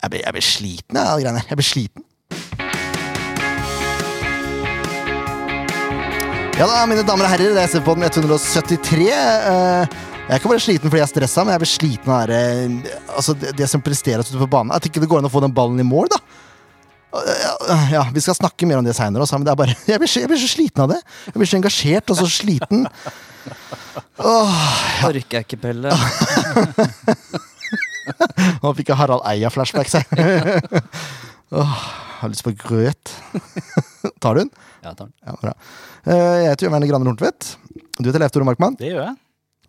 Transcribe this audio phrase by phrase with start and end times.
[0.00, 1.48] Jeg blir, jeg blir sliten jeg, av de greiene her.
[1.50, 2.06] Jeg blir sliten.
[6.60, 9.04] Ja da, mine damer og herrer, det er SV-podden 173.
[9.08, 9.98] Eh,
[10.30, 13.34] Jeg ikke bare sliten fordi jeg er stressa, men jeg blir sliten av det, altså
[13.34, 14.70] det, som presteres ute på banen.
[14.76, 16.20] At ikke det går an å få den ballen i mål, da.
[17.10, 20.12] Ja, ja, Vi skal snakke mer om det seinere, men det er bare, jeg, blir,
[20.22, 21.00] jeg blir så sliten av det.
[21.26, 22.86] Jeg blir så engasjert og så sliten.
[25.10, 25.96] Orker jeg ikke, Pelle.
[28.62, 30.04] Nå fikk jeg Harald Eia-flashbacks jeg.
[31.50, 31.76] Åh,
[32.20, 33.14] har lyst på grøt.
[34.22, 34.52] Tar du den?
[34.84, 35.14] Ja, tar den.
[35.26, 35.52] Ja, bra.
[36.06, 37.50] Eh, Jeg heter Jørn Graner Horntvedt.
[37.98, 38.76] Du heter Leif Tore Markmann.
[38.80, 39.16] Det gjør jeg.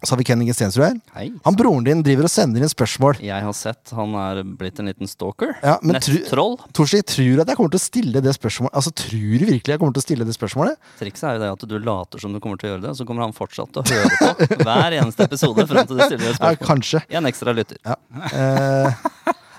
[0.04, 0.96] Så har vi Kenning Stensrud her.
[1.14, 1.28] Hei.
[1.46, 3.20] Han Broren din driver og sender inn spørsmål.
[3.22, 5.52] Jeg har sett han er blitt en liten stalker.
[5.62, 6.56] Ja, men Nettroll.
[6.74, 8.74] Torsi, tror du at jeg kommer til å stille det spørsmålet?
[8.82, 10.80] Altså, Tror du virkelig jeg kommer til å stille det spørsmålet?
[10.98, 12.98] Trikset er jo det at du later som du kommer til å gjøre det, og
[12.98, 16.26] så kommer han fortsatt til å høre på hver eneste episode frem til du stiller
[16.26, 16.66] det spørsmålet.
[16.66, 17.04] Ja, kanskje.
[17.22, 17.78] En ekstra lytter.
[17.86, 18.00] Ja.
[18.34, 19.06] Eh,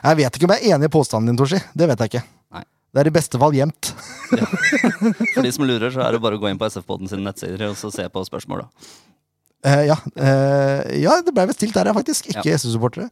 [0.03, 1.63] jeg vet ikke om jeg er enig i påstanden din, Torsi.
[1.79, 2.25] Det vet jeg ikke.
[2.59, 2.65] Nei.
[2.93, 3.93] Det er i beste fall jevnt.
[5.37, 7.69] For de som lurer, så er det bare å gå inn på SF-podden sine nettsider
[7.71, 8.67] og så se på spørsmåla.
[9.65, 12.27] Eh, ja, Uh, ja, det ble vel stilt der, faktisk.
[12.33, 12.57] Ikke Ja.
[12.59, 13.09] SU-supportere.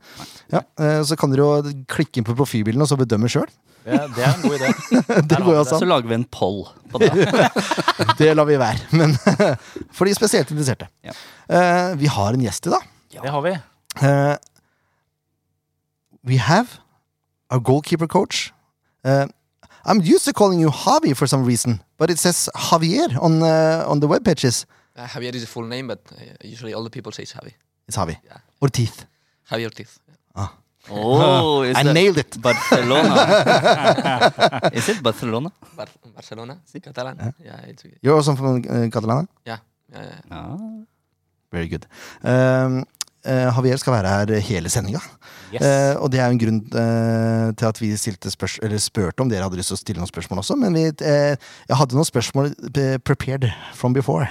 [0.50, 3.46] Ja, uh, så kan dere jo klikke inn på profilbildene og så bedømme sjøl.
[3.84, 4.70] Det, er- det er en god idé.
[5.30, 7.12] Det går jo Så lager vi en poll på det.
[8.18, 8.82] Det lar vi være.
[8.92, 9.14] Men
[9.96, 10.88] for de spesielt interesserte.
[11.06, 11.14] Ja.
[11.48, 12.84] Eh, vi har en gjest i dag.
[13.14, 13.54] Det har vi.
[14.02, 14.36] Uh,
[16.24, 16.80] we have
[17.50, 18.52] our goalkeeper coach.
[19.04, 19.26] Uh,
[19.86, 23.84] I'm used to calling you Javi for some reason, but it says Javier on uh,
[23.88, 24.66] on the web pages.
[24.96, 27.52] Uh, Javier is the full name, but uh, usually all the people say it's Javi.
[27.88, 28.16] It's Javi.
[28.24, 28.38] Yeah.
[28.60, 29.06] Ortiz.
[29.50, 30.00] Javier Ortiz.
[30.88, 32.40] Oh, is I that nailed it.
[32.40, 33.10] Barcelona.
[34.72, 35.52] is it Barcelona?
[35.76, 37.34] Bar Barcelona, Catalan.
[37.44, 37.84] Yeah, it's.
[38.02, 39.28] You're also from uh, Catalana?
[39.44, 39.58] Yeah,
[39.92, 40.20] yeah, yeah.
[40.30, 40.56] Ja.
[41.52, 41.86] Very good.
[42.22, 42.84] Um,
[43.26, 45.00] uh, Javier skal være her hele sendinga.
[45.50, 45.64] Yes.
[45.66, 47.88] Uh, og det er jo en grunn uh, til at vi
[48.78, 50.54] spurte om dere hadde lyst til å stille noen spørsmål også.
[50.60, 52.52] Men vi, jeg hadde noen spørsmål
[53.06, 54.28] prepared from before.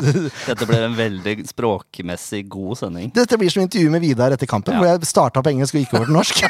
[0.48, 3.12] Dette ble en veldig språkmessig god sending.
[3.16, 4.80] Dette blir som intervju med Vidar etter kampen, Ja.
[4.80, 6.40] hvor jeg starta på engelsk og gikk over til norsk.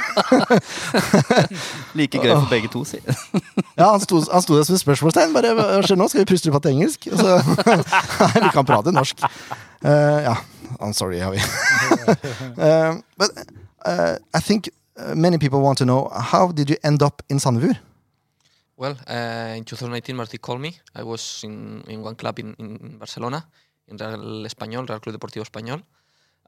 [1.98, 3.02] Like gøy for begge to, si.
[3.80, 5.34] Ja, Han sto, han sto der som et spørsmålstegn.
[5.34, 5.52] Bare,
[5.98, 6.08] nå?
[6.08, 7.10] Skal vi puste på til engelsk?
[7.10, 9.26] Og så, Nei, vi kan prate norsk.
[9.82, 10.38] Ja.
[10.80, 11.40] I'm sorry, Javi.
[12.58, 13.30] Uh, but
[13.84, 17.38] uh, I think uh, many people want to know how did you end up in
[17.38, 17.78] Sandefjord?
[18.76, 20.78] Well, uh, in 2019, Martí called me.
[20.94, 23.46] I was in, in one club in, in Barcelona,
[23.86, 25.82] in Real Espanyol, Real Club Deportivo Espanyol.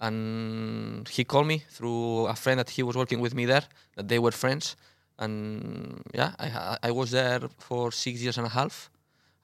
[0.00, 3.62] And he called me through a friend that he was working with me there,
[3.96, 4.76] that they were friends.
[5.18, 8.90] And yeah, I, I was there for six years and a half.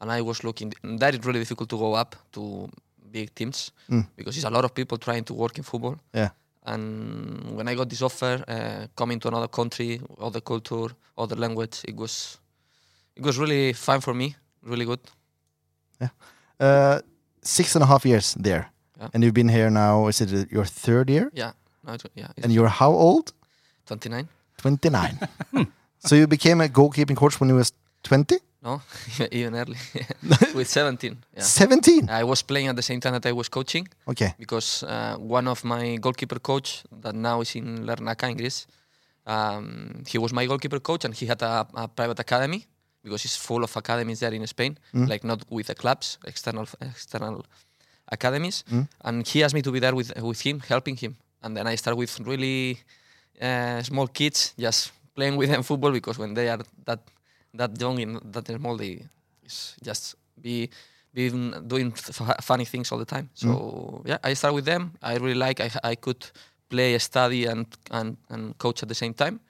[0.01, 2.69] And I was looking, that is really difficult to go up to
[3.13, 4.05] big teams Mm.
[4.17, 5.97] because it's a lot of people trying to work in football.
[6.15, 6.31] Yeah.
[6.67, 11.81] And when I got this offer, uh, coming to another country, other culture, other language,
[11.89, 12.39] it was
[13.17, 15.01] it was really fun for me, really good.
[16.61, 17.01] Uh,
[17.43, 18.65] six and a half years there.
[18.99, 19.09] Yeah.
[19.15, 21.31] And you've been here now, is it your third year?
[21.35, 21.53] Yeah,
[21.87, 23.33] no, yeah, And you're how old?
[23.87, 24.29] 29.
[24.59, 25.19] 29.
[25.99, 27.73] so you became a goalkeeping coach when you was
[28.03, 28.39] 20?
[28.63, 28.83] No,
[29.33, 29.77] even early,
[30.55, 31.17] with 17.
[31.37, 31.43] Yeah.
[31.43, 32.11] 17?
[32.11, 34.35] I was playing at the same time that I was coaching Okay.
[34.39, 38.67] because uh, one of my goalkeeper coach that now is in Larnaca in Greece,
[39.27, 42.67] um, he was my goalkeeper coach and he had a, a private academy
[43.03, 47.45] because it's full of academies there in Spain, like not with the clubs, external external
[48.13, 48.65] academies.
[49.01, 51.17] And he asked me to be there with with him, helping him.
[51.43, 52.79] And then I started with really
[53.41, 57.01] uh, small kids, just playing with them football because when they are that
[57.55, 59.07] that young and that small, they
[59.45, 60.71] is just be
[61.15, 63.31] being doing f- funny things all the time.
[63.35, 64.93] So yeah, I start with them.
[65.03, 65.61] I really like.
[65.61, 66.25] I I could
[66.69, 69.41] play, study, and and and coach at the same time.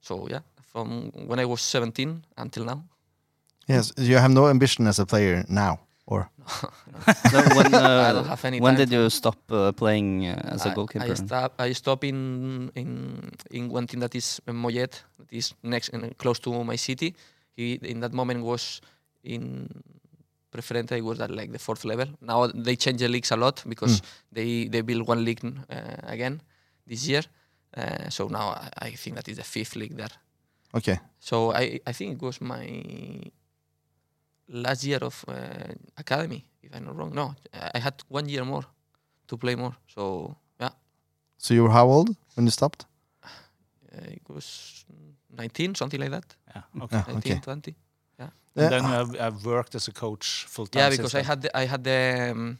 [0.00, 0.40] So yeah,
[0.72, 2.82] from when I was 17 until now.
[3.68, 3.92] Yes.
[3.96, 5.78] You have no ambition as a player now?
[6.06, 6.30] Or?
[7.30, 10.54] So when, uh, I don't have any when time did you stop uh, playing uh,
[10.54, 11.04] as a I- goalkeeper?
[11.04, 11.52] I stop.
[11.58, 16.38] I stop in in in one team that is Mollet, that is next and close
[16.40, 17.14] to my city.
[17.56, 18.80] He in that moment was
[19.22, 19.68] in
[20.50, 20.92] Preferente.
[20.96, 22.06] It was at like the fourth level.
[22.20, 24.02] Now they change the leagues a lot because
[24.32, 26.40] they they build one league uh, again
[26.86, 27.22] this year.
[27.76, 30.12] Uh, so now I, I think that is the fifth league there.
[30.74, 30.98] Okay.
[31.18, 32.66] So I I think it was my
[34.48, 37.14] last year of uh, academy, if I'm not wrong.
[37.14, 37.34] No,
[37.74, 38.64] I had one year more
[39.28, 39.74] to play more.
[39.86, 40.70] So yeah.
[41.38, 42.86] So you were how old when you stopped?
[43.24, 44.84] Uh, it was
[45.36, 46.36] 19, something like that.
[46.54, 47.02] Yeah, okay.
[47.12, 47.40] 19, okay.
[47.40, 47.74] 20.
[48.18, 48.28] Yeah.
[48.56, 50.80] And then I've, I've worked as a coach full time.
[50.82, 52.58] Yeah, because I had the, I had the um,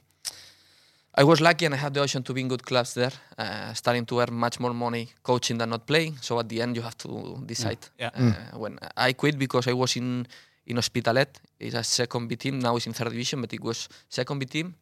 [1.15, 3.75] I was lucky and I had the option to be in good clubs there, uh,
[3.75, 6.17] starting to earn much more money coaching than not playing.
[6.23, 7.79] So at the end, you have to decide.
[7.99, 8.11] Yeah.
[8.15, 10.27] Uh, When I quit because I was in
[10.67, 11.29] in Hospitalet,
[11.61, 12.59] it's a second B team.
[12.59, 14.75] Now it's in third division, but it was second B team.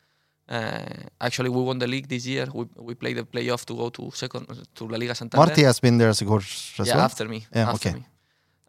[0.51, 0.83] Uh,
[1.21, 2.47] actually, we won the league this year.
[2.53, 5.47] We, we played the playoff to go to second to La Liga Santander.
[5.47, 7.05] Marty has been there as a coach as yeah, well.
[7.05, 7.47] after me.
[7.55, 7.99] Yeah, after okay.
[7.99, 8.05] me.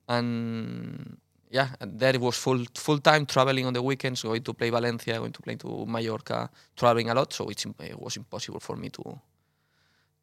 [0.08, 1.18] And
[1.50, 4.70] yeah, and there it was full full time traveling on the weekends, going to play
[4.70, 7.34] Valencia, going to play to Mallorca, traveling a lot.
[7.34, 9.20] So it's, it was impossible for me to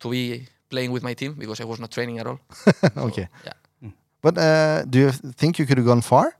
[0.00, 2.38] to be playing with my team because I was not training at all.
[2.94, 3.28] So, Okay.
[3.44, 3.52] yeah.
[4.20, 6.36] But uh, do you think you could have gone far?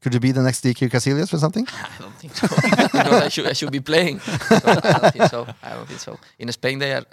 [0.00, 1.66] Could you be the next DQ Casillas or something?
[1.72, 2.46] I don't think so.
[2.92, 4.20] because I should I should be playing.
[4.20, 5.46] So I don't think so.
[5.62, 6.18] I don't think so.
[6.38, 7.04] In Spain, they are.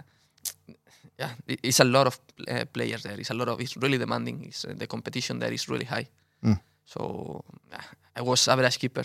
[1.20, 2.20] Yeah, it's a lot of
[2.50, 3.20] uh, players there.
[3.20, 3.62] It's a lot of.
[3.62, 4.46] It's really demanding.
[4.46, 6.08] It's, uh, the competition there is really high.
[6.44, 6.60] Mm.
[6.86, 7.82] So yeah,
[8.16, 9.04] I was average keeper.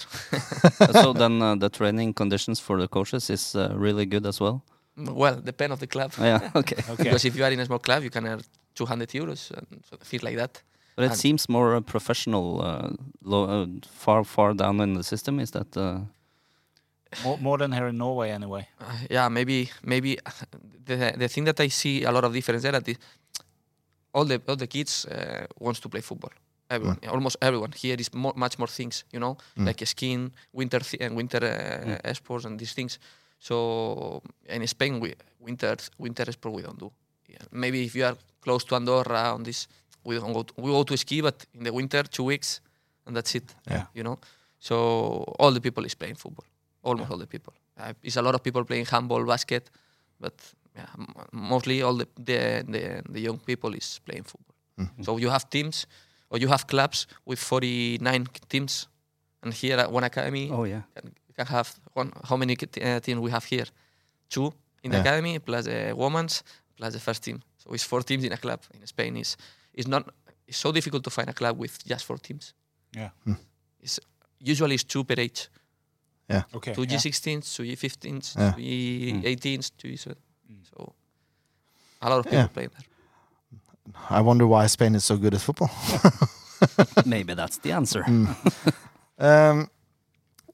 [0.92, 4.62] so then uh, the training conditions for the coaches is uh, really good as well.
[4.96, 6.12] well, depend of the club.
[6.18, 6.76] Yeah, okay.
[6.90, 7.04] Okay.
[7.04, 8.40] Because if you are in a small club, you can earn
[8.74, 10.62] 200 euros and so things like that.
[10.98, 12.90] But it And- seems more uh, professional, uh,
[13.22, 15.38] low, uh, far far down in the system.
[15.38, 15.76] Is that?
[15.76, 16.00] Uh,
[17.24, 18.66] more, more than here in Norway, anyway.
[18.80, 20.18] Uh, yeah, maybe maybe
[20.86, 22.96] the the thing that I see a lot of difference there that is
[24.12, 26.32] all the all the kids uh, wants to play football.
[26.70, 31.00] Everyone, almost everyone here is more, much more things, you know, like skiing, winter th-
[31.00, 31.40] and winter
[32.04, 32.98] uh, sports and these things.
[33.38, 36.90] So in Spain, we winter winter sport we don't do.
[37.28, 37.38] Yeah.
[37.52, 39.68] Maybe if you are close to Andorra on this,
[40.04, 40.42] we don't go.
[40.42, 42.60] To, we go to ski, but in the winter two weeks,
[43.06, 43.54] and that's it.
[43.70, 43.86] Yeah.
[43.94, 44.18] You know,
[44.58, 44.76] so
[45.38, 46.44] all the people is playing football.
[46.82, 47.52] Almost all the people.
[47.78, 49.70] Uh, it's a lot of people playing handball, basket,
[50.20, 50.34] but
[50.76, 50.86] yeah,
[51.32, 54.54] mostly all the the, the the young people is playing football.
[55.02, 55.86] So you have teams
[56.30, 58.88] or you have clubs with 49 teams,
[59.42, 60.82] and here at one academy oh yeah.
[60.94, 62.12] can, can have one.
[62.28, 63.66] How many uh, teams we have here?
[64.30, 64.52] Two
[64.84, 65.02] in the Yeah.
[65.02, 66.42] academy plus the women's
[66.76, 67.40] plus the first team.
[67.56, 68.60] So it's four teams in a club.
[68.74, 69.36] In Spain, is
[69.78, 70.02] it's not.
[70.46, 72.54] It's so difficult to find a club with just four teams.
[72.96, 73.10] Yeah.
[73.80, 74.00] It's
[74.40, 75.48] usually it's two per age.
[76.30, 76.42] Yeah.
[76.54, 76.74] Okay.
[76.74, 76.86] Two.
[76.86, 78.52] G16s, two G15s, Yeah.
[78.52, 80.14] two G18s, two G7.
[80.50, 80.62] Mm.
[80.70, 80.94] So
[82.02, 82.48] a lot of people Yeah.
[82.54, 82.86] playing there.
[84.10, 85.70] I wonder why Spain is so good at football.
[87.06, 88.04] Maybe that's the answer.
[89.18, 89.70] Um,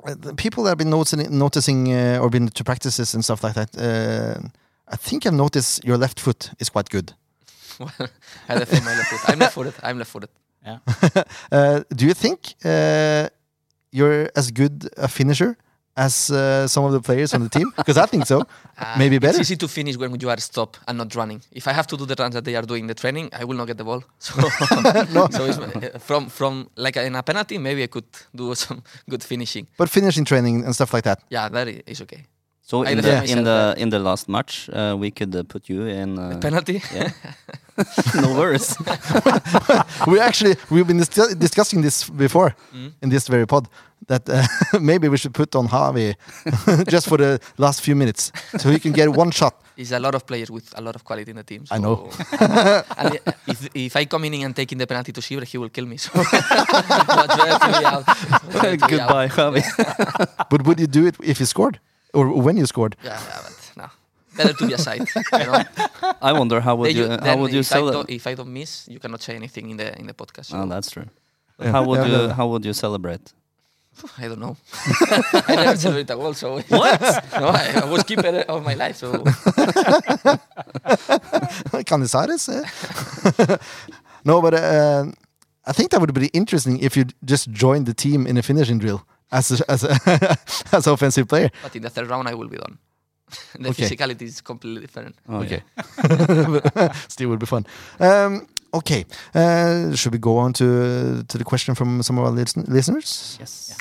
[0.05, 3.43] uh, the people that have been noticing, noticing uh, or been to practices and stuff
[3.45, 4.49] like that, uh,
[4.93, 7.15] I think I've noticed your left foot is quite good.
[7.79, 8.09] Well,
[8.49, 9.21] I defend my left foot.
[9.33, 9.75] I'm left-footed.
[9.83, 10.31] I'm left-footed.
[10.67, 10.79] Yeah.
[11.53, 13.29] Uh, do you think uh,
[13.93, 15.57] you're as good a finisher
[15.97, 17.71] as uh, some of the players on the team?
[17.77, 18.41] Because I think so.
[18.77, 19.39] Uh, Maybe better.
[19.41, 21.41] It's easy to finish when you are stopped and not running.
[21.53, 23.57] If I have to do the runs that they are doing the training, I will
[23.57, 24.03] not get the ball.
[24.19, 24.33] So,
[25.37, 29.23] so it's, uh, from from like in a penalty, maybe I could do some good
[29.23, 29.67] finishing.
[29.77, 31.19] But finishing training and stuff like that.
[31.31, 32.25] Yeah, that is okay.
[32.67, 35.87] So in the in the in the last match, uh, we could uh, put you
[35.87, 36.19] in.
[36.19, 36.81] Uh, Penalty.
[36.95, 37.11] Yeah.
[38.23, 38.75] no worries.
[40.07, 42.55] we actually we've been dis- discussing this before
[43.03, 43.69] in this very pod
[44.07, 44.47] that uh,
[44.81, 46.15] maybe we should put on Javi
[46.89, 49.61] just for the last few minutes so he can get one shot.
[49.77, 51.65] It's a lot of players with a lot of quality in the team.
[51.71, 52.09] I know.
[52.97, 55.85] And if, if I come in and taking the penalty to Sibra, he will kill
[55.87, 55.97] me.
[55.99, 58.07] So much better to be out.
[58.07, 59.09] Much better to be out.
[59.09, 59.63] Goodbye, Javi.
[60.49, 61.79] But would you do it if you scored
[62.15, 62.97] or when you scored?
[63.05, 63.87] Yeah, yeah, but no.
[64.37, 65.07] Better to be aside.
[65.33, 65.63] You know?
[66.29, 68.11] I wonder how would Then you you- how then would you if I sell don't-
[68.11, 68.15] it?
[68.15, 70.47] If I don't miss, you cannot say anything in the in the podcast.
[70.47, 71.07] So Oh, that's true.
[71.57, 71.73] But Yeah.
[71.73, 72.35] How would Yeah, you yeah.
[72.39, 73.33] how would you celebrate?
[74.19, 74.57] I don't know.
[75.49, 77.01] I never celebrate a goal, so What?
[77.43, 79.23] no, I, I was keeper of my life, so
[81.85, 82.49] Canizares?
[82.49, 83.57] Eh?
[84.25, 85.05] no, but uh,
[85.67, 88.79] I think that would be interesting if you just joined the team in a finishing
[88.79, 89.91] drill as a, as a,
[90.73, 91.51] as an offensive player.
[91.63, 92.79] but in the third round I will be done.
[93.59, 93.85] the Okay.
[93.89, 95.17] physicality is completely different.
[95.29, 95.63] Oh, Okay.
[97.09, 97.67] Still would be fun.
[97.99, 99.05] Um, okay.
[99.35, 103.37] Uh, should we go on to to the question from some of our listen listeners?
[103.41, 103.77] Yes.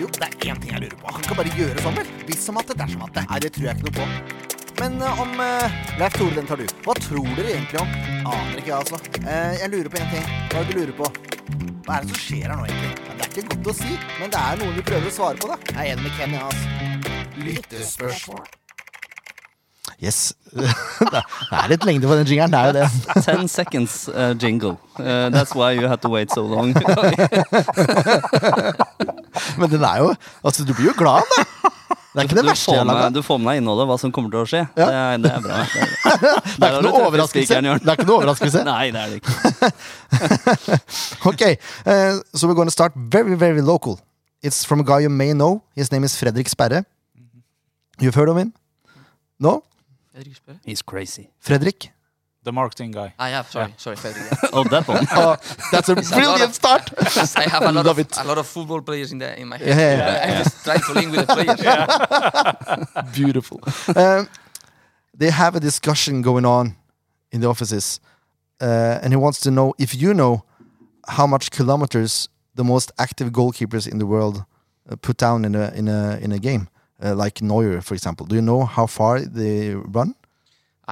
[0.00, 1.10] Jo, det er én ting jeg lurer på.
[1.12, 2.06] Han kan bare gjøre sånn, vel?
[2.26, 3.24] Hvis som at det, dersom at det.
[3.28, 4.06] Nei, det tror jeg ikke noe på.
[4.80, 6.64] Men uh, om uh, Leif Tore, den tar du.
[6.86, 7.90] Hva tror dere egentlig om?
[8.30, 8.96] Aner ikke, jeg, altså.
[9.20, 10.24] Uh, jeg lurer på én ting.
[10.48, 11.10] Hva er det du lurer på?
[11.86, 12.92] Hva er det som skjer her nå, egentlig?
[13.08, 15.40] Ja, det er ikke godt å si, men det er noen vi prøver å svare
[15.42, 15.56] på, da.
[15.72, 16.66] Jeg er enig med Ken, ja, altså.
[17.40, 18.48] Lyttespørsmål.
[20.00, 20.32] Yes.
[20.56, 21.20] det
[21.52, 22.88] er litt lengde på den jingeren, det er jo det.
[23.26, 24.78] Ten seconds uh, jingle.
[24.96, 26.72] Uh, that's why you had to wait so long.
[29.60, 31.44] Men den er jo Altså, du blir jo glad, da.
[32.10, 33.02] Det er ikke det du, verste får jeg har laga.
[33.04, 34.62] med, du får med deg innholdet, hva som kommer til å skje.
[34.74, 34.86] Ja.
[34.86, 35.58] Det, er, det er bra.
[35.70, 37.60] Det er, Det er ikke noe overraskelse.
[37.60, 38.62] Det er ikke noe overraskelse.
[38.66, 39.30] Nei, det er det ikke.
[41.30, 44.00] Okay, uh, so we're going to start very, very local.
[44.42, 45.62] It's from a guy you may know.
[45.76, 46.84] His name is Fredrik Sperre.
[48.00, 48.54] You've heard of him?
[49.38, 49.62] No?
[50.12, 50.58] Fredrik Sperre?
[50.64, 51.28] He's crazy.
[51.38, 51.92] Fredrik?
[52.42, 53.12] The marketing guy.
[53.18, 54.24] Ah, yeah, sorry, sorry, Fredrik.
[54.30, 54.48] Yeah.
[54.54, 55.06] Oh, that one.
[55.12, 55.36] Oh,
[55.72, 56.90] that's a a lot brilliant of- start!
[57.36, 58.16] I have a lot Love of it.
[58.16, 59.68] a lot of football players in the in my head.
[59.68, 63.14] Yeah, yeah, I just try to link with the players.
[63.14, 63.60] Beautiful.
[63.94, 64.28] Um,
[65.18, 66.76] they have a discussion going on
[67.32, 68.00] in the offices,
[68.60, 70.44] uh, and he wants to know if you know
[71.08, 74.44] how much kilometers the most active goalkeepers in the world
[74.90, 76.68] uh, put down in a in a in a game,
[77.04, 78.26] uh, like Neuer, for example.
[78.26, 80.14] Do you know how far they run?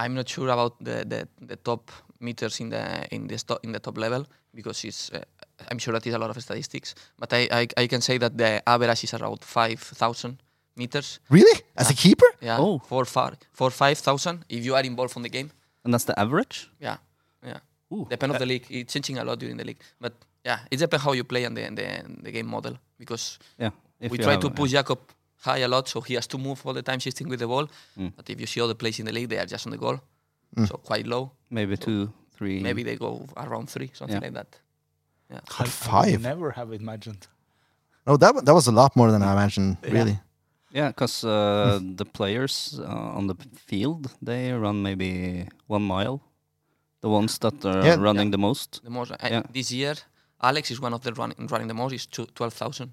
[0.05, 1.91] I'm not sure about the, the, the top
[2.21, 2.83] meters in the
[3.15, 4.23] in the sto- in the top level
[4.55, 5.23] because it's uh,
[5.71, 6.95] I'm sure that is a lot of statistics.
[7.19, 10.35] But I, I, I can say that the average is around five thousand
[10.77, 11.21] meters.
[11.31, 12.27] Really, as a keeper?
[12.41, 12.79] Yeah, Oh.
[12.89, 15.51] For far for five thousand, if you are involved on the game.
[15.85, 16.69] And that's the average?
[16.81, 16.97] Yeah,
[17.47, 17.61] yeah.
[17.93, 18.07] Ooh.
[18.11, 18.67] Depend of the league.
[18.71, 19.81] It's changing a lot during the league.
[20.01, 20.13] But
[20.45, 21.87] yeah, it depends how you play and the the,
[22.25, 23.71] the game model because Yeah.
[24.01, 24.99] If we try to push Jakob
[25.41, 27.69] high a lot, so he has to move all the time shifting with the ball.
[27.99, 28.13] Mm.
[28.17, 29.99] But if you see other plays in the league, they are just on the goal,
[30.57, 30.67] Mm.
[30.69, 31.31] so quite low.
[31.51, 32.61] Maybe two, three.
[32.63, 34.25] Maybe they go around three, something Yeah.
[34.27, 34.59] like that.
[35.31, 36.21] I, I would five?
[36.23, 37.27] never have imagined.
[38.07, 39.77] No, that that was a lot more than I imagined.
[39.83, 40.19] Really.
[40.73, 43.35] Yeah, because uh, the players uh, on the
[43.67, 46.21] field they run maybe one mile.
[47.01, 47.97] The ones that are Yeah.
[48.01, 48.81] running the most.
[48.83, 49.43] The most uh, Yeah.
[49.53, 49.95] this year,
[50.41, 51.93] Alex is one of the run, running the most.
[51.95, 52.93] Is twelve thousand.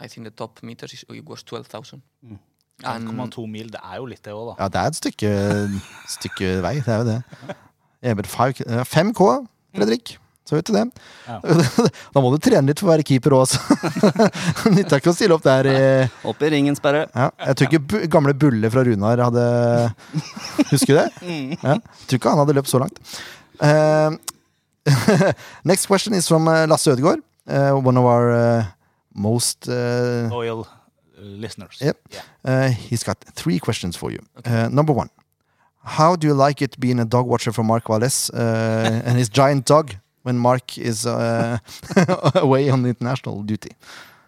[0.00, 2.02] I think the top meters is, it was twelve thousand.
[2.24, 2.38] Mm.
[2.80, 4.54] 1,2 mil, det er jo litt det òg, da.
[4.62, 5.30] Ja, det er et stykke,
[6.08, 7.18] stykke vei, det er jo det.
[8.00, 9.26] Eber men five k- ja, 5K,
[9.76, 10.14] Fredrik.
[10.48, 10.86] Så vet du det.
[11.28, 11.36] Ja.
[12.16, 13.60] Da må du trene litt for å være keeper òg, altså.
[14.78, 15.76] Nytta ikke å stille opp der i
[16.26, 17.04] Opp i ringen, Sperre.
[17.12, 19.44] ja, Jeg tror ikke gamle Bulle fra Runar hadde
[20.72, 21.06] Husker du det?
[21.60, 22.98] Ja, jeg tror ikke han hadde løpt så langt.
[23.60, 24.16] Uh,
[25.64, 27.20] next question is from uh, Lasse Ødegaard.
[27.46, 28.64] uh, one of our uh,
[29.14, 31.78] most uh, Loyal uh, listeners.
[31.80, 31.96] Yep.
[32.10, 32.20] Yeah.
[32.44, 34.18] Uh, he's got three questions for you.
[34.44, 35.10] Uh, number one,
[35.82, 39.28] how do you like it being a dog watcher for Mark Wallace uh, and his
[39.28, 41.58] giant dog when Mark is uh,
[42.34, 43.70] away on international duty?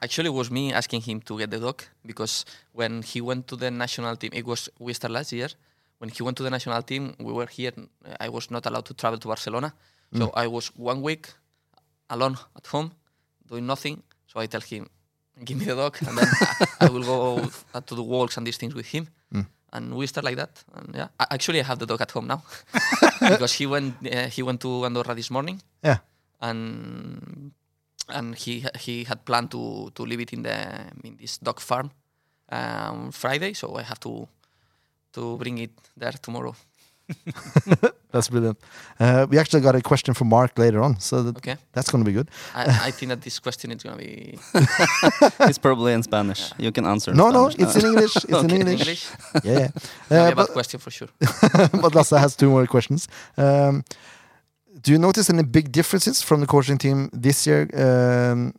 [0.02, 3.56] Actually, it was me asking him to get the dog because when he went to
[3.56, 5.48] the national team, it was we started last year.
[5.98, 7.72] When he went to the national team, we were here.
[8.18, 9.72] I was not allowed to travel to Barcelona,
[10.12, 11.28] so I was one week
[12.10, 12.90] alone at home,
[13.48, 14.02] doing nothing.
[14.32, 14.88] So I tell him,
[15.44, 16.28] "Give me the dog, and then
[16.80, 17.50] I, I will go
[17.88, 19.06] to the walks and these things with him."
[19.74, 20.64] And we start like that.
[20.74, 22.42] And yeah, A- actually, I have the dog at home now
[23.20, 25.98] because he went uh, he went to Andorra this morning Yeah.
[26.40, 27.52] and
[28.08, 30.56] and he he had planned to to leave it in the
[31.04, 31.90] in this dog farm
[32.52, 34.28] um, Friday, so I have to
[35.14, 36.54] to bring it there tomorrow.
[38.12, 38.58] That's brilliant.
[39.00, 42.04] Uh, we actually got a question from Mark later on, so that, Okay, that's going
[42.04, 42.28] to be good.
[42.54, 44.38] I, I think that this question is gonna be
[45.48, 46.52] It's probably in Spanish.
[46.58, 47.10] You can answer.
[47.12, 48.16] in No, no, it's in English.
[48.16, 48.56] It's in Okay.
[48.56, 48.80] English.
[48.80, 49.06] English.
[49.44, 49.68] Yeah, yeah.
[50.10, 51.08] Gonna Uh, be a but, question for sure.
[51.82, 53.08] but Lasse has two more questions.
[53.36, 53.82] Um,
[54.82, 58.52] do you notice any big differences from the coaching team this year um,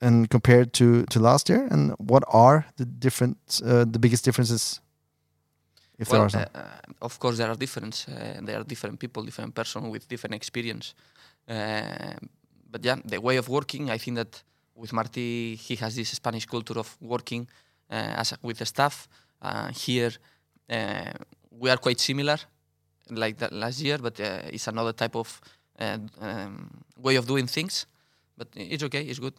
[0.00, 1.66] and compared to, to last year?
[1.70, 4.80] And what are the different, uh, the biggest differences,
[5.98, 6.42] if there are some?
[6.54, 8.06] uh, uh, of course, there are different.
[8.08, 10.94] Uh, there are different people, different person with different experience.
[11.48, 12.14] Uh,
[12.70, 14.42] but yeah, the way of working, I think that
[14.74, 17.46] with Marty, he has this Spanish culture of working
[17.90, 19.08] uh, as a, with the staff.
[19.40, 20.10] Uh, here,
[20.70, 21.12] uh,
[21.50, 22.38] we are quite similar,
[23.10, 25.40] like that last year, but uh, it's another type of
[25.78, 27.86] uh, um, way of doing things.
[28.36, 29.02] But it's okay.
[29.02, 29.34] It's good.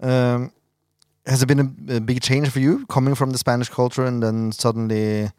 [0.00, 0.50] Um,
[1.26, 4.22] has it been a, a big change for you coming from the Spanish culture and
[4.22, 5.30] then suddenly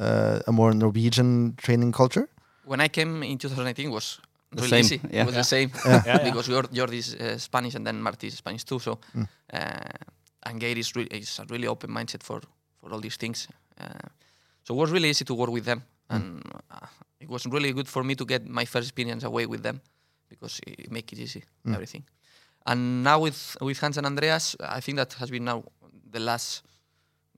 [0.00, 2.28] uh, a more Norwegian training culture?
[2.64, 5.00] When I came in 2019, it was The really same, easy.
[5.10, 5.22] yeah.
[5.22, 6.24] It was the same Yeah, yeah.
[6.24, 8.78] because Jor- Jordi is uh, Spanish and then Marty is Spanish too.
[8.78, 9.26] So Mm.
[9.52, 9.80] uh,
[10.46, 12.40] and Gabe is, really is a really open mindset for
[12.80, 13.48] for all these things.
[13.80, 14.08] Uh,
[14.64, 16.86] so it was really easy to work with them, and uh,
[17.20, 19.80] it was really good for me to get my first experience away with them
[20.28, 21.74] because it, it make it easy Mm.
[21.74, 22.04] everything.
[22.68, 25.64] And now with with Hans and Andreas, I think that has been now
[26.12, 26.62] the last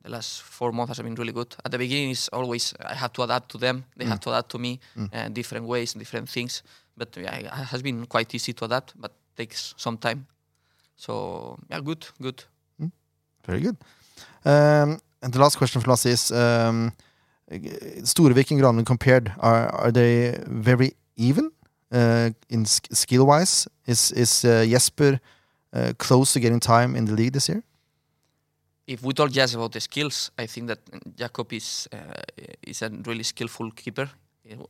[0.03, 1.55] the last four months has been really good.
[1.65, 3.85] At the beginning, it's always I have to adapt to them.
[3.97, 4.81] They have to adapt to me,
[5.13, 6.63] uh, different ways, and different things.
[6.97, 10.27] But yeah, it has been quite easy to adapt, but takes some time.
[10.97, 12.45] So yeah, good, good.
[13.47, 13.77] Very good.
[14.45, 16.93] Um, and the last question for Lasse is um,
[18.03, 21.51] Storevik and Granlund compared, are, are they very even
[21.91, 23.69] in sk- skill wise?
[23.87, 25.21] Is, is uh, Jesper
[25.73, 27.63] uh, close to getting time in the league this year?
[28.87, 30.79] If we talk just about the skills, I think that
[31.17, 31.99] Jakob is uh,
[32.67, 34.11] is a really skillful keeper.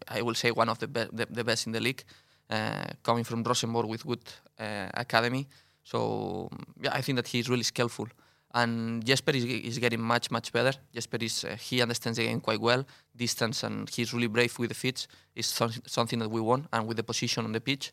[0.09, 2.05] I will say one of the be- the, the best in the league,
[2.51, 4.23] uh, coming from Rosenborg with good
[4.59, 5.49] uh, academy.
[5.85, 6.51] So
[6.83, 8.09] yeah, I think that he's really skillful.
[8.53, 10.73] And Jesper is, is getting much much better.
[10.93, 12.85] Jesper is uh, he understands the game quite well,
[13.17, 15.07] distance, and he's really brave with the feet.
[15.35, 15.47] Is
[15.87, 17.93] something that we want, and with the position on the pitch.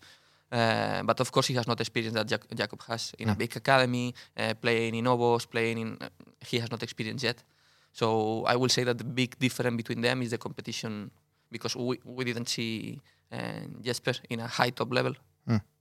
[0.51, 3.55] Uh, but of course, he has not experience that Jac- Jacob has in a big
[3.55, 5.97] academy, uh, playing in Obos, playing in.
[6.01, 6.09] Uh,
[6.45, 7.43] he has not experience yet.
[7.91, 11.11] So I will say that the big difference between them is the competition,
[11.51, 13.37] because we, we didn't see uh,
[13.81, 15.13] Jesper in a high top level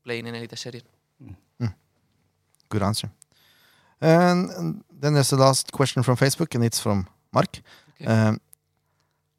[0.05, 0.83] playing in Elite Serie.
[2.69, 3.11] Good answer.
[4.01, 7.61] And, and then there's the last question from Facebook, and it's from Mark.
[8.01, 8.11] Okay.
[8.11, 8.41] Um,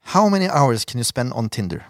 [0.02, 1.86] how many hours can you spend on Tinder?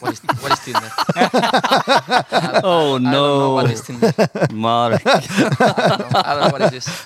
[0.00, 0.90] What is, what is Tinder?
[1.16, 4.12] I- Oh I don't know no, what is Tinder.
[4.52, 5.00] Mark.
[5.06, 7.04] I don't know, I don't know what is this.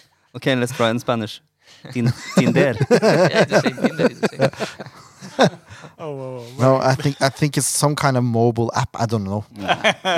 [0.36, 1.40] Okay, let's try in Spanish.
[1.92, 2.74] Tin Tinder.
[2.90, 3.76] Yeah, the same.
[3.76, 4.28] Tinder is the
[5.38, 5.50] same.
[5.98, 6.62] Oh, whoa, whoa.
[6.62, 8.90] No, I think I think it's some kind of mobile app.
[8.94, 9.44] I don't know.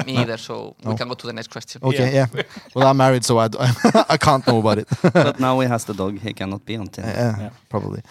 [0.07, 0.37] Me either.
[0.37, 1.81] So we can go to the next question.
[1.85, 2.27] Okay, yeah.
[2.75, 3.49] Well, I'm married, so I,
[4.09, 4.89] I can't know about it.
[5.13, 6.19] but now he has the dog.
[6.19, 7.11] He cannot be on Tinder.
[7.11, 7.51] Yeah, Yeah.
[7.69, 8.03] probably.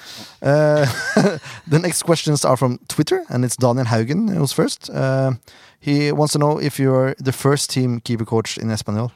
[0.41, 0.85] Uh,
[1.67, 4.89] the next questions are from Twitter, and it's Daniel Haugen who's first.
[4.89, 5.31] Uh,
[5.79, 9.11] he wants to know if you're the first team keeper coach in Espanyol.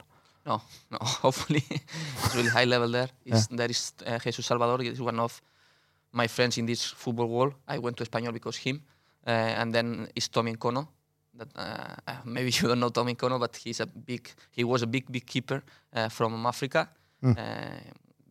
[0.46, 0.98] No, no.
[1.02, 3.10] Hopefully, it's really high level there.
[3.26, 4.82] It's, There is uh, Jesus Salvador.
[4.84, 5.42] Is one of
[6.14, 7.54] my friends in this football world.
[7.68, 8.82] I went to Espanyol because him,
[9.26, 10.88] uh, and then it's Tommy N'Kono.
[11.34, 14.30] That uh, uh, maybe you don't know Tommy N'Kono, but he's a big.
[14.52, 15.64] He was a big, big keeper
[15.94, 16.90] uh, from Africa.
[17.24, 17.36] Uh,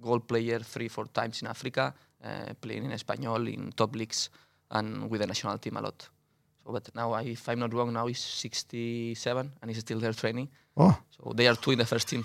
[0.03, 1.95] goal player three, four times in Africa,
[2.25, 4.31] uh, playing in Espanyol in top leagues
[4.71, 6.09] and with the national team a lot.
[6.65, 10.13] So, but now, I, if I'm not wrong, now he's 67 and he's still there
[10.13, 10.49] training.
[10.77, 12.25] Oh, So they are two in the first team.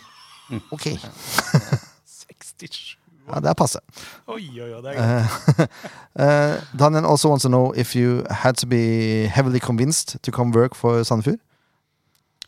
[0.72, 0.98] ok.
[2.06, 2.98] 67.
[3.28, 3.80] Ja, det er passe.
[4.28, 5.68] Oi, oi, oi, det er gøy.
[6.16, 10.52] Uh, Daniel also wants to know if you had to be heavily convinced to come
[10.54, 11.40] work for Sandefjord.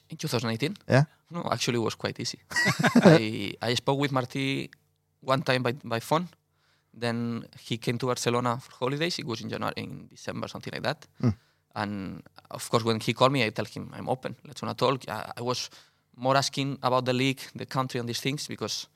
[0.09, 0.75] In 2018?
[0.87, 1.03] Yeah.
[1.29, 2.39] No, actually, it was quite easy.
[3.03, 4.69] I, I spoke with Marti
[5.21, 6.29] one time by, by phone.
[6.93, 9.19] Then he came to Barcelona for holidays.
[9.19, 11.05] It was in January, in December, something like that.
[11.21, 11.35] Mm.
[11.75, 14.35] And of course, when he called me, I tell him I'm open.
[14.45, 15.07] Let's wanna talk.
[15.09, 15.69] I, I was
[16.15, 18.87] more asking about the league, the country, and these things because,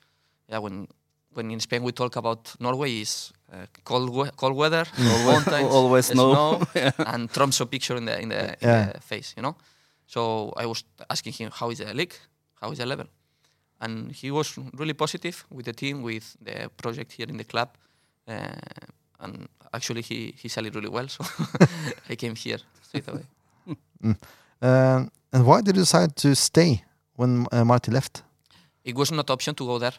[0.47, 0.87] yeah, when
[1.33, 6.61] when in Spain we talk about Norway is uh, cold cold weather, mountains, always snow.
[7.05, 8.91] and Tromso picture in the in the, in Yeah.
[8.93, 9.55] the face, you know.
[10.07, 12.13] So I was asking him how is the league,
[12.61, 13.05] how is the level,
[13.79, 17.69] and he was really positive with the team, with the project here in the club,
[18.27, 18.51] uh,
[19.19, 21.07] and actually he he said it really well.
[21.07, 21.23] So
[22.09, 23.25] I came here straight away.
[24.61, 26.83] Uh, and why did you decide to stay
[27.15, 28.23] when uh, Marty left?
[28.83, 29.93] It was not option to go there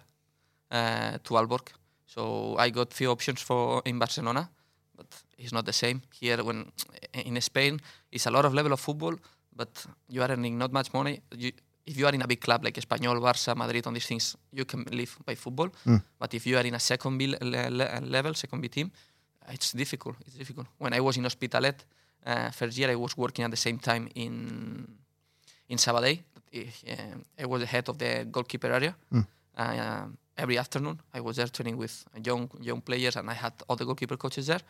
[0.73, 1.67] uh, to Aalborg.
[2.07, 4.49] So I got few options for in Barcelona,
[4.97, 5.07] but
[5.39, 6.43] it's not the same here.
[6.43, 6.73] When
[7.13, 7.81] in Spain,
[8.11, 9.15] it's a lot of level of football,
[9.57, 11.21] but you are earning not much money.
[11.37, 11.53] You,
[11.87, 14.65] if you are in a big club like Espanyol, Barça, Madrid, on these things, you
[14.65, 15.69] can live by football.
[16.19, 18.91] But if you are in a second B le- le- level, second B team,
[19.49, 20.17] it's difficult.
[20.27, 20.67] It's difficult.
[20.79, 21.75] When I was in Hospitalet,
[22.25, 24.87] uh, first year I was working at the same time in
[25.69, 26.19] in Sabadell.
[26.55, 26.97] Uh,
[27.43, 28.95] I was the head of the goalkeeper area.
[29.57, 33.77] Uh, every afternoon, I was there training with young young players, and I had all
[33.77, 34.61] the goalkeeper coaches there.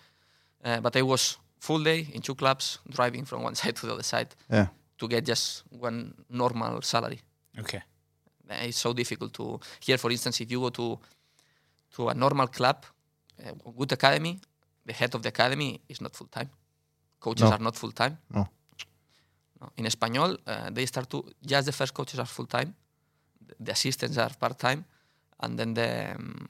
[0.64, 3.92] Uh, but I was full day in two clubs, driving from one side to the
[3.94, 4.66] other side Yeah.
[4.98, 7.20] to get just one normal salary.
[7.58, 7.82] Okay.
[8.50, 9.98] Uh, It's so difficult to here.
[9.98, 10.98] For instance, if you go to
[11.96, 12.84] to a normal club,
[13.44, 14.40] a good academy,
[14.86, 16.48] the head of the academy is not full time.
[17.20, 17.52] Coaches No.
[17.52, 18.16] are not full time.
[18.30, 18.46] No.
[19.60, 19.68] No.
[19.76, 22.74] In Espanyol, uh, they start to just the first coaches are full time,
[23.60, 24.84] the assistants are part time,
[25.42, 26.46] and then the um,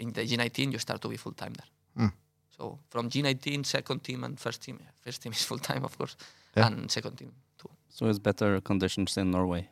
[0.00, 2.06] in the G19 you start to be full time there.
[2.06, 2.12] Mm.
[2.56, 6.16] So from G19, second team and first team, first team is full time of course,
[6.56, 6.66] Yeah.
[6.66, 7.70] and second team too.
[7.88, 9.68] So it's better conditions in Norway.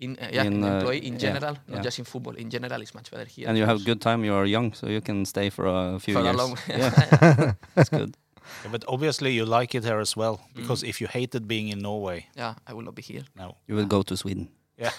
[0.00, 1.82] In uh, yeah, In, in, uh, employee in yeah, general, not yeah.
[1.82, 2.34] just in football.
[2.36, 3.48] In general, it's much better here.
[3.48, 4.24] And you have good time.
[4.24, 6.36] You are young, so you can stay for a few for a years.
[6.36, 6.58] long.
[6.68, 8.16] yeah, that's good.
[8.64, 10.54] Yeah, but obviously you like it here as well, Mm.
[10.56, 13.22] because if you hated being in Norway, yeah, I will not be here.
[13.36, 13.56] no.
[13.68, 14.48] You will go to Sweden.
[14.78, 14.90] Yeah.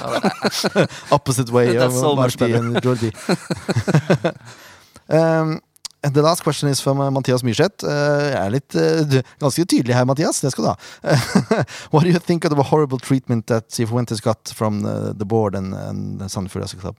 [0.00, 2.66] No, but I- Opposite way That's of so much Marty better.
[2.66, 3.10] and Jordi.
[5.08, 5.60] um,
[6.02, 7.82] and the last question is from uh, Mathias Myrseth.
[7.82, 10.40] Uh, jeg er litt uh, du- ganske tydelig her, Mathias.
[10.40, 10.76] Det skal du ha.
[11.90, 15.54] What do you think of the horrible treatment that Cifuentes got from the, the board
[15.56, 16.96] and, and the Sandefjord as club?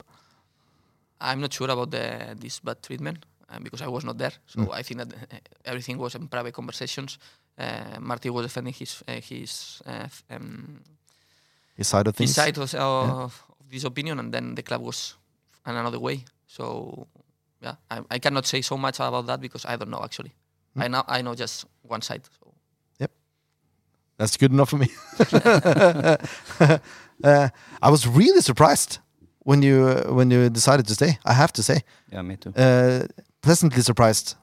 [1.21, 4.33] I'm not sure about the this bad treatment uh, because I was not there.
[4.47, 7.17] So I think that uh, everything was in private conversations.
[7.57, 10.81] Uh, Marty was defending his uh, his uh, um,
[11.77, 12.29] His side of things?
[12.31, 15.15] his side of, of this opinion, and then the club was
[15.65, 16.25] in another way.
[16.47, 17.07] So
[17.61, 20.33] yeah, I, I cannot say so much about that because I don't know actually.
[20.75, 22.23] I know I know just one side.
[22.39, 22.53] So
[24.17, 24.89] That's good enough for me.
[27.23, 27.49] uh,
[27.81, 28.97] I was really surprised
[29.39, 31.19] when you when you decided to stay.
[31.23, 32.51] I have to say, Yeah, me too.
[32.55, 33.05] uh,
[33.41, 34.35] pleasantly surprised.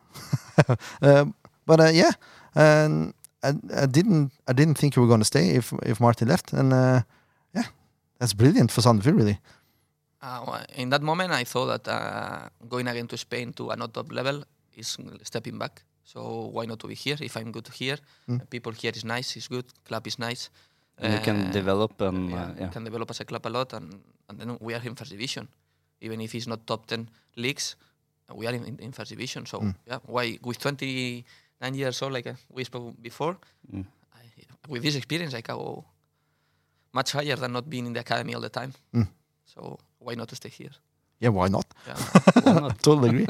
[1.02, 1.34] um,
[1.66, 2.12] but uh, yeah,
[2.54, 6.28] and I, I didn't I didn't think you were going to stay if if Martin
[6.28, 7.02] left, and uh, yeah,
[8.24, 9.38] that's brilliant for Sandefjord, really.
[10.22, 13.76] Uh, well, in that moment, I thought that uh, going again to Spain to a
[13.76, 14.42] not top level
[14.74, 15.82] is stepping back.
[16.04, 17.16] So why not to be here?
[17.20, 18.40] If I'm good here, Mm.
[18.40, 20.48] uh, people here is nice, is good, club is nice.
[20.98, 22.68] And you can Uh, develop and yeah, uh, yeah.
[22.72, 25.48] can develop as a club a lot, and, and then we are in first division.
[26.00, 27.76] Even if it's not top ten leagues,
[28.30, 29.44] uh, we are in, in first division.
[29.46, 29.74] So Mm.
[29.86, 33.36] yeah, why with 29 years old, like uh, we spoke before,
[33.72, 33.84] Mm.
[34.14, 34.24] I,
[34.72, 35.84] with this experience, I can go
[36.94, 38.72] much higher than not being in the academy all the time.
[38.94, 39.08] Mm.
[39.52, 40.74] So why not to stay here?
[41.20, 41.64] Yeah, why not?
[41.86, 41.94] Yeah.
[42.44, 42.82] Why not?
[42.82, 43.26] totally agree.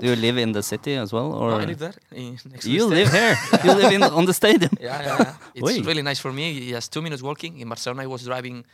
[0.00, 1.94] Do you live in the city as well, No, or I live there.
[2.12, 3.34] in- next you live here?
[3.64, 4.70] you live in on the stadium.
[4.78, 5.34] Yeah, yeah, yeah.
[5.56, 5.82] It's Oi.
[5.90, 6.46] really nice for me.
[6.70, 7.58] Just two minutes walking.
[7.58, 8.64] In Barcelona, I was driving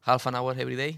[0.00, 0.92] half an hour every day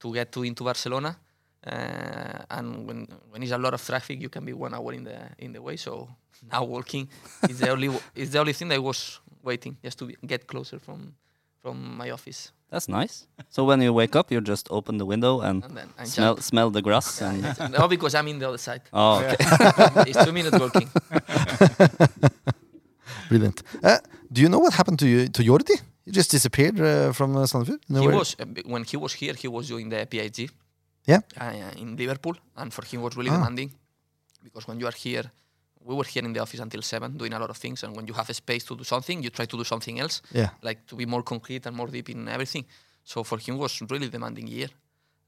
[0.00, 1.16] to get to into Barcelona.
[1.64, 5.04] Uh, and when when it's a lot of traffic, you can be one hour in
[5.04, 5.76] the in the way.
[5.76, 6.08] So
[6.50, 7.08] now walking
[7.48, 10.46] is the only is the only thing that I was waiting just to be, get
[10.46, 11.14] closer from
[11.62, 12.52] from my office.
[12.70, 13.26] That's nice.
[13.50, 16.34] So when you wake up, you just open the window and And then I smell
[16.34, 16.42] jump.
[16.42, 17.20] smell the grass.
[17.20, 18.80] Yeah, And no, because I'm in the other side.
[18.92, 19.36] oh, okay.
[20.10, 20.88] it's two minutes walking.
[23.28, 23.62] Brilliant.
[23.82, 23.98] Uh,
[24.32, 25.80] do you know what happened to you to Jordi?
[26.04, 27.80] He just disappeared uh, from uh, Sandefjord.
[27.88, 29.34] he was uh, when he was here.
[29.34, 30.50] He was doing the PIG.
[31.06, 31.20] Yeah.
[31.40, 33.36] Uh, in Liverpool, and for him was really Ah.
[33.38, 33.70] demanding
[34.44, 35.24] because when you are here,
[35.84, 38.06] we were here in the office until seven, doing a lot of things, and when
[38.06, 40.50] you have a space to do something, you try to do something else, Yeah.
[40.62, 42.64] like to be more concrete and more deep in everything.
[43.04, 44.68] So for him was really demanding year,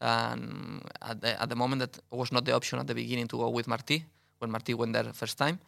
[0.01, 3.37] and at the, at the moment that was not the option at the beginning to
[3.39, 4.05] go with Marti
[4.39, 5.59] when Marti went there first time.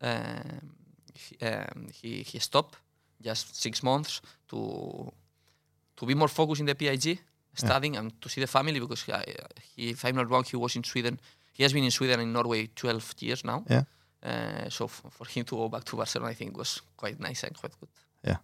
[0.00, 0.70] Um,
[1.14, 2.76] he, um, he he stopped
[3.22, 5.12] just six months to
[5.96, 7.18] to be more focused in the PIG,
[7.54, 9.22] studying and to see the family because uh,
[9.76, 11.18] he, if I'm not wrong, he was in Sweden.
[11.52, 13.64] He has been in Sweden and Norway 12 years now.
[13.70, 13.84] Yeah.
[14.24, 17.42] Uh, so f- for him to go back to Barcelona, I think was quite nice
[17.44, 17.88] and quite good.
[18.24, 18.36] Yeah,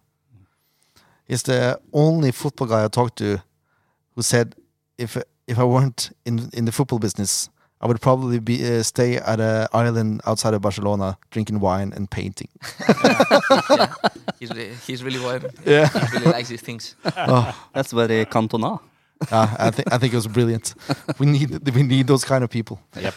[1.25, 3.41] he's the only football guy I talked to
[4.15, 4.55] who said
[4.97, 5.17] if
[5.47, 7.49] if I weren't in in the football business,
[7.81, 12.09] I would probably be uh, stay at a island outside of Barcelona, drinking wine and
[12.09, 12.49] painting.
[12.87, 13.93] yeah.
[14.39, 15.39] He's, re- he's really well.
[15.65, 15.87] Yeah.
[15.87, 16.95] He really likes these things.
[17.17, 18.79] oh, That's very Cantona.
[19.31, 20.73] yeah, I think I think it was brilliant.
[21.19, 22.79] We need we need those kind of people.
[22.99, 23.13] Yep.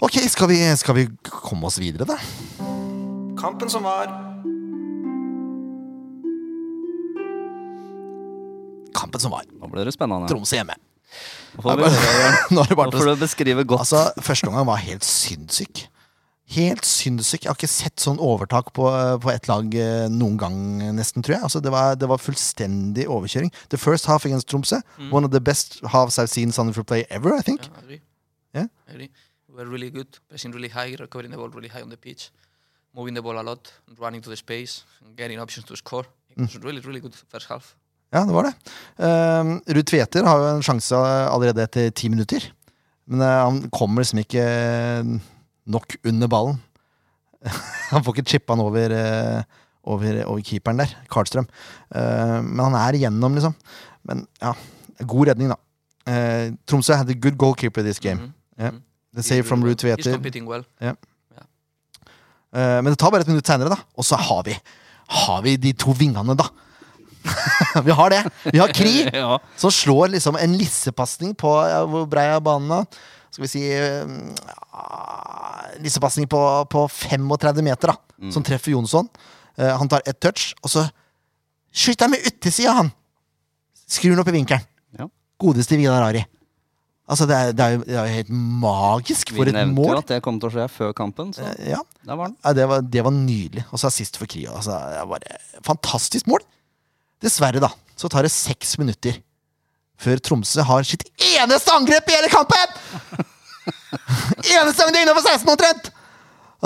[0.00, 2.18] Ok, skal vi, skal vi komme oss videre, da?
[3.40, 4.10] Kampen som var.
[8.96, 9.46] Kampen som var.
[9.56, 10.28] Nå ble det spennende.
[10.28, 10.76] Tromsø hjemme.
[11.56, 11.90] Nå får, vi
[12.56, 13.86] Nå bare, nå får du beskrive godt.
[13.86, 15.86] Altså, første omgang var helt sinnssyk.
[16.52, 17.46] Helt sinnssyk.
[17.46, 18.84] Jeg har ikke sett sånn overtak på,
[19.24, 20.58] på ett lag eh, noen gang,
[20.98, 21.46] nesten, tror jeg.
[21.48, 23.48] Altså, det, var, det var fullstendig overkjøring.
[23.72, 27.32] The first half against Tromsø, one of the best halves I've seen Sandefjord play ever,
[27.32, 27.70] I think.
[28.54, 28.68] Yeah,
[29.56, 32.28] Were really good, pressing really high, recovering the ball really high on the pitch,
[32.92, 34.84] moving the ball a lot, running to the space,
[35.16, 36.04] getting options to score.
[36.30, 37.74] It was really, really good first half.
[38.12, 38.52] Ja, det var det.
[39.00, 40.98] Um, Ruud Tveter har jo en sjanse
[41.32, 42.44] allerede etter ti minutter.
[43.08, 45.08] Men uh, han kommer liksom ikke eh,
[45.72, 46.60] nok under ballen.
[47.92, 49.42] han får ikke chippa han over, uh,
[49.88, 51.48] over, over keeperen der, Karlstrøm.
[51.96, 53.56] Uh, men han er igjennom, liksom.
[54.04, 54.52] Men ja,
[55.00, 55.58] god redning, da.
[56.68, 58.20] Tromsø had a good goalkeeper this game.
[58.20, 58.32] Mhm.
[58.60, 58.82] Yeah.
[59.16, 60.44] The save from He's Tveter.
[60.44, 60.64] well.
[62.56, 63.78] Eh, men det tar bare et minutt senere, da.
[63.96, 64.54] Og så har vi,
[65.08, 66.46] har vi de to vingene, da.
[67.86, 68.22] vi har det.
[68.52, 68.94] Vi har Kri.
[69.16, 69.38] Ja.
[69.58, 72.84] Som slår liksom en lissepasning på ja, Hvor brei er banen, da?
[73.34, 74.06] Skal vi si uh,
[75.82, 76.40] Lissepasning på,
[76.72, 78.30] på 35 meter, da.
[78.32, 79.08] Som treffer Jonsson.
[79.58, 80.86] Uh, han tar ett touch, og så
[81.76, 82.92] skyter han med utsida, han!
[83.86, 84.64] Skrur den opp i vinkelen.
[84.98, 85.10] Ja.
[85.42, 86.24] Godeste Vidar Ari.
[87.06, 88.30] Altså, det er, det, er jo, det er jo helt
[88.62, 89.54] magisk for et mål.
[89.54, 92.16] Vi nevnte jo at det kom til å skje før kampen, så Eh, Ja, der
[92.18, 92.36] var den.
[92.42, 93.62] ja, det, var, det var nydelig.
[93.70, 94.50] Og så assist for Krio.
[94.58, 95.38] Altså, det var bare
[95.68, 96.42] fantastisk mål.
[97.22, 99.20] Dessverre, da, så tar det seks minutter
[100.02, 102.74] før Tromsø har sitt eneste angrep i hele kampen!
[104.52, 105.88] eneste gang det er innafor 16 omtrent!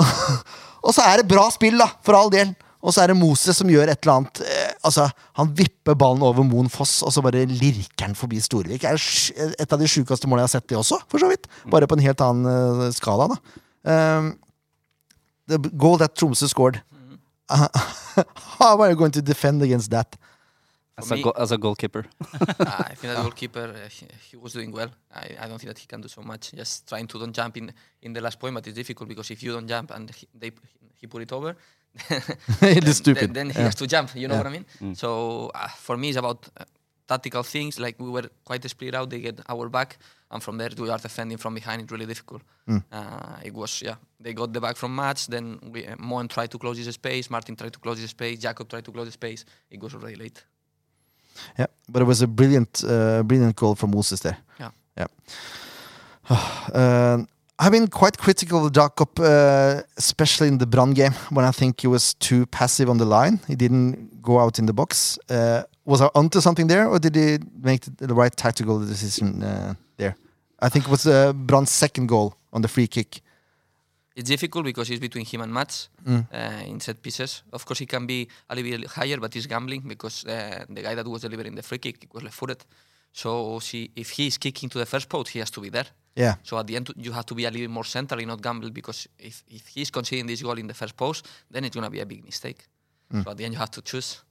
[0.85, 2.51] og så er det bra spill, da, for all del.
[2.81, 4.41] Og så er det Moses som gjør et eller annet.
[4.41, 8.81] Eh, altså, Han vipper ballen over Moen Foss, og så bare lirker han forbi Storvik.
[8.81, 11.45] Det er et av de sjukeste målene jeg har sett, det også, for så vidt.
[11.69, 12.49] Bare på en helt annen
[12.87, 13.37] eh, skala, da.
[13.91, 14.33] Um,
[15.49, 16.81] the goal that Tromsø scored.
[17.51, 20.15] How are you going to defend against that?
[20.97, 22.05] As a, go- as a goalkeeper.
[22.59, 24.89] I think that goalkeeper uh, he, he was doing well.
[25.13, 26.51] I, I don't think that he can do so much.
[26.53, 29.41] Just trying to don't jump in in the last point, but it's difficult because if
[29.41, 30.51] you don't jump and he, they
[30.99, 31.55] he put it over,
[32.61, 33.33] It is then- stupid.
[33.33, 33.65] Then, he Yeah.
[33.65, 34.15] has to jump.
[34.15, 34.43] You know Yeah.
[34.43, 34.95] what I mean?
[34.95, 36.63] So uh, for me, it's about uh,
[37.07, 37.79] tactical things.
[37.79, 39.09] Like we were quite split out.
[39.09, 39.97] They get our back,
[40.31, 41.81] and from there we are defending from behind.
[41.81, 42.41] It's really difficult.
[42.67, 42.83] Mm.
[42.91, 43.95] Uh, it was yeah.
[44.19, 45.27] They got the back from match.
[45.27, 47.29] Then we uh, Moen tried to close his space.
[47.29, 48.39] Martin tried to close his space.
[48.39, 49.45] Jacob tried to close his space.
[49.69, 50.45] It was already late.
[51.59, 54.37] Yeah, but it was a brilliant, uh, brilliant goal from Moses there.
[54.59, 54.71] Yeah.
[54.97, 55.07] yeah.
[56.73, 57.25] Uh,
[57.63, 61.81] I've been quite critical of Jakob, uh, especially in the Brann game, when I think
[61.81, 63.39] he was too passive on the line.
[63.47, 65.19] He didn't go out in the box.
[65.29, 69.43] Uh, was I onto something there, or did he make the, the right tactical decision
[69.43, 70.15] uh, there?
[70.59, 73.21] I think it was uh, Brann's second goal on the free kick.
[74.15, 76.25] It's difficult because it's between him and Mats Mm.
[76.33, 77.43] uh, in set pieces.
[77.53, 80.81] Of course, he can be a little bit higher, but he's gambling because uh, the
[80.81, 82.65] guy that was delivering the free kick was left-footed.
[83.11, 85.87] So see, if he is kicking to the first post, he has to be there.
[86.15, 88.69] Yeah, So at the end, you have to be a little more centrally, not gamble,
[88.69, 91.89] because if, if he's conceding this goal in the first post, then it's going to
[91.89, 92.67] be a big mistake.
[93.13, 93.23] Mm.
[93.23, 94.21] So at the end, you have to choose.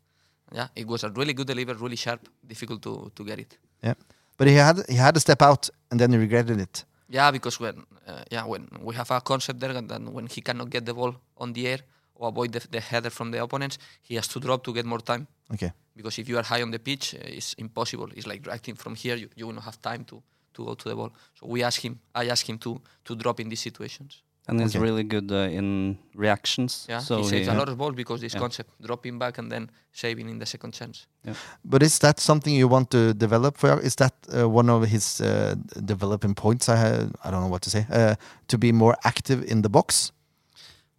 [0.53, 3.59] Yeah, it was a really good delivery, really sharp, difficult to, to get it.
[3.83, 3.95] yeah.
[4.37, 6.85] But he had he had to step out, and then he regretted it.
[7.09, 10.41] Yeah, because when uh, yeah when we have a concept there, and then when he
[10.41, 11.81] cannot get the ball on the air
[12.21, 13.79] or avoid the, the header from the opponents,
[14.09, 15.27] he has to drop to get more time.
[15.55, 15.71] Okay.
[15.97, 18.09] Because if you are high on the pitch, uh, it's impossible.
[18.17, 20.23] It's like acting from here, you, you will not have time to,
[20.55, 21.11] to go to the ball.
[21.39, 22.71] So we ask him, I ask him to
[23.07, 24.23] to drop in these situations.
[24.49, 24.85] And he's Okay.
[24.89, 26.87] really good uh, in reactions.
[26.89, 28.41] Yeah, so he saves a lot of balls because this Yeah.
[28.41, 31.07] concept, dropping back and then saving in the second chance.
[31.27, 31.35] Yeah.
[31.65, 33.57] But is that something you want to develop?
[33.59, 35.55] For is that uh, one of his uh,
[35.85, 36.69] developing points?
[36.69, 37.87] I had, I don't know what to say.
[37.91, 38.15] Uh,
[38.49, 40.13] to be more active in the box.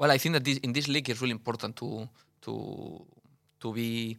[0.02, 2.10] Well, I think that this, in this league it's really important to
[2.42, 3.06] to
[3.60, 4.18] to be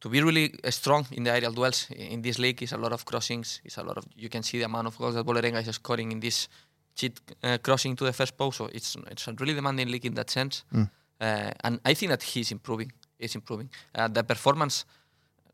[0.00, 1.86] to be really strong in the aerial duels.
[1.90, 3.60] In this league, is a lot of crossings.
[3.64, 6.10] It's a lot of you can see the amount of goals that Vålerenga is scoring
[6.10, 6.48] in this
[6.96, 8.58] cheat uh, crossing to the first post.
[8.58, 10.64] So it's it's a really demanding league in that sense.
[10.74, 10.90] Mm.
[11.20, 12.90] Uh, and I think that he's improving.
[13.20, 13.70] He's improving.
[13.94, 14.84] Uh, the performance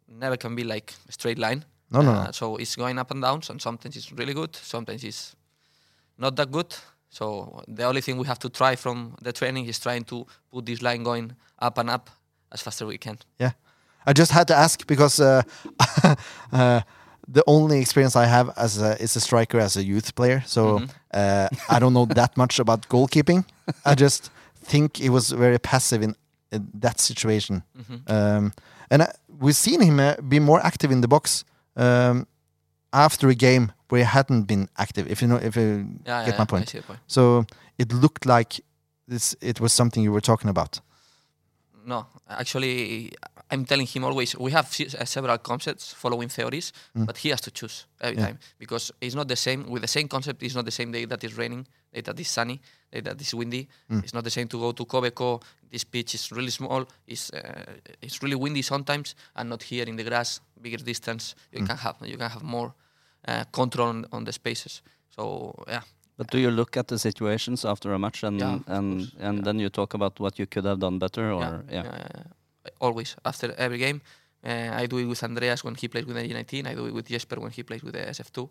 [0.09, 1.65] never can be like a straight line.
[1.91, 2.31] No, no, Uh, no.
[2.33, 3.43] So it's going up and down.
[3.51, 4.57] And sometimes it's really good.
[4.57, 5.37] Sometimes it's
[6.17, 6.75] not that good.
[7.19, 10.67] So the only thing we have to try from the training is trying to put
[10.67, 11.33] this line going
[11.67, 12.11] up and up
[12.53, 13.17] as fast as we can.
[13.39, 13.53] Yeah,
[14.07, 15.43] I just had to ask because uh,
[16.53, 16.81] uh,
[17.29, 20.43] the only experience I have as a, is a striker as a youth player.
[20.47, 20.89] So Mhm.
[21.15, 23.45] uh, I don't know that much about goalkeeping.
[23.85, 24.31] I just
[24.71, 26.15] think he was very passive in,
[26.53, 27.63] in that situation.
[27.79, 28.11] Mhm.
[28.11, 28.53] Um,
[28.91, 29.07] and I,
[29.41, 31.45] we've seen him uh, be more active in the box
[31.77, 32.27] um,
[32.93, 35.11] after a game where he hadn't been active.
[35.13, 36.63] If you know, if you Yeah, get yeah, my point.
[36.69, 37.01] I see the point.
[37.07, 37.45] So
[37.79, 38.61] it looked like
[39.11, 39.37] this.
[39.41, 40.81] It was something you were talking about.
[41.87, 43.13] No, actually,
[43.51, 47.07] I'm telling him always we have uh, several concepts following theories, Mm.
[47.07, 48.27] but he has to choose every Yeah.
[48.27, 49.61] time because it's not the same.
[49.73, 52.29] With the same concept, it's not the same day that is raining, day that is
[52.31, 52.59] sunny,
[52.93, 53.69] day that is windy.
[53.91, 54.03] Mm.
[54.03, 55.43] It's not the same to go to Kobeco.
[55.71, 56.87] This pitch is really small.
[57.07, 61.35] It's uh, it's really windy sometimes, and not here in the grass, bigger distance.
[61.53, 61.67] You Mm.
[61.67, 62.73] can have you can have more
[63.53, 64.83] control on, on the spaces.
[65.17, 65.83] So yeah,
[66.17, 69.45] But do you look at the situations after a match and Yeah, and and yeah.
[69.45, 71.85] then you talk about what you could have done better or yeah, yeah?
[71.85, 72.23] yeah.
[72.81, 74.01] Always after every game,
[74.45, 76.67] uh, I do it with Andreas when he plays with the U19.
[76.67, 78.49] I do it with Jesper when he plays with the SF2.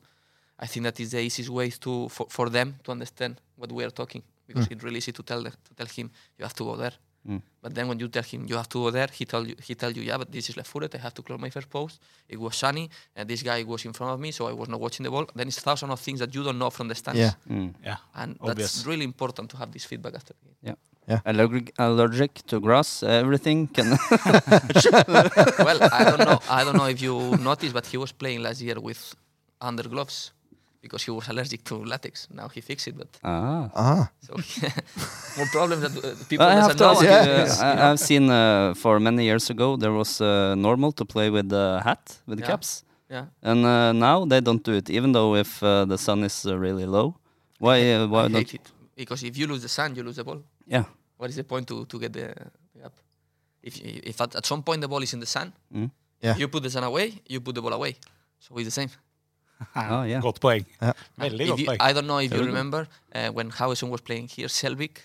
[0.59, 3.83] I think that is the easiest way to for, for them to understand what we
[3.83, 6.63] are talking because it's really easy to tell the, to tell him you have to
[6.63, 6.93] go there.
[7.27, 7.41] Mm.
[7.61, 9.75] But then when you tell him you have to go there, he tell you he
[9.75, 10.93] tell you yeah, but this is left footed.
[10.95, 12.01] I have to close my first post.
[12.27, 14.79] It was sunny, and this guy was in front of me, so I was not
[14.79, 15.25] watching the ball.
[15.33, 17.19] Then it's thousands of things that you don't know from the stands.
[17.19, 17.33] Yeah.
[17.49, 17.73] Mm.
[17.83, 17.97] Yeah.
[18.15, 18.73] and Obvious.
[18.73, 20.77] that's really important to have this feedback after the game.
[21.05, 23.89] Yeah, Allergic, allergic to grass, everything can.
[25.67, 26.39] well, I don't know.
[26.49, 29.13] I don't know if you noticed, but he was playing last year with
[29.59, 30.31] under gloves
[30.83, 32.27] because he was allergic to latex.
[32.29, 33.69] Now he fixed it, but ah.
[33.73, 34.33] Ah, so
[35.37, 36.91] more problems that uh, people I have doesn't to know.
[36.91, 37.21] ask Yeah.
[37.23, 37.81] uh, you.
[37.81, 41.47] I, I've seen uh, for many years ago there was uh, normal to play with
[41.49, 42.51] the hat with the Yeah.
[42.51, 43.25] caps, yeah.
[43.41, 46.57] and uh, now they don't do it, even though if uh, the sun is uh,
[46.57, 47.15] really low.
[47.59, 47.77] Why?
[47.93, 48.39] Uh, why I not?
[48.43, 50.41] hate it because if you lose the sun, you lose the ball.
[50.67, 50.83] Yeah.
[51.17, 52.33] What is the point to, to get the,
[52.75, 52.93] the gap?
[53.63, 55.89] If if at, at some point the ball is in the sun, Mm.
[56.21, 56.35] Yeah.
[56.37, 57.95] you put the sun away, you put the ball away.
[58.39, 58.89] So it's the same.
[59.75, 60.21] Oh, yeah.
[60.21, 60.65] Godt poeng.
[60.81, 60.93] Yeah.
[61.17, 61.81] Veldig godt poeng.
[61.81, 65.01] I don't know if you remember uh, when Haugesund was playing here, Selvik,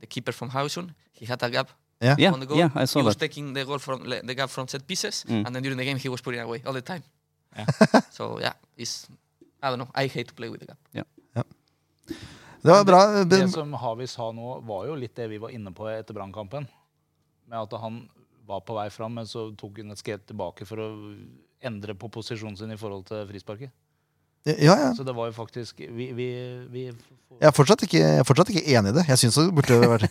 [0.00, 1.70] the keeper from Haugesund, he had a gap
[2.02, 2.16] yeah.
[2.18, 2.58] Yeah, on the goal.
[2.58, 3.20] yeah, I saw he was that.
[3.28, 5.46] taking the goal from the gap from set pieces, Mm.
[5.46, 7.02] and then during the game he was putting away all the time.
[7.56, 7.66] Yeah.
[8.10, 9.06] so yeah, it's
[9.62, 9.88] I don't know.
[9.94, 10.78] I hate to play with the gap.
[12.62, 13.06] Det var bra.
[13.24, 16.14] Det det som Havi sa nå, var jo litt det vi var inne på etter
[16.16, 16.66] Brannkampen.
[17.46, 18.08] Med at han
[18.46, 20.88] var på vei fram, men så tok hun et skritt tilbake for å
[21.68, 23.72] endre på posisjonen sin i forhold til frisparket.
[24.46, 24.90] Ja, ja.
[24.94, 26.26] Så det var jo faktisk Vi, vi,
[26.70, 29.02] vi Jeg er fortsatt ikke, jeg er fortsatt ikke enig i det.
[29.10, 30.06] Jeg syns det burde vært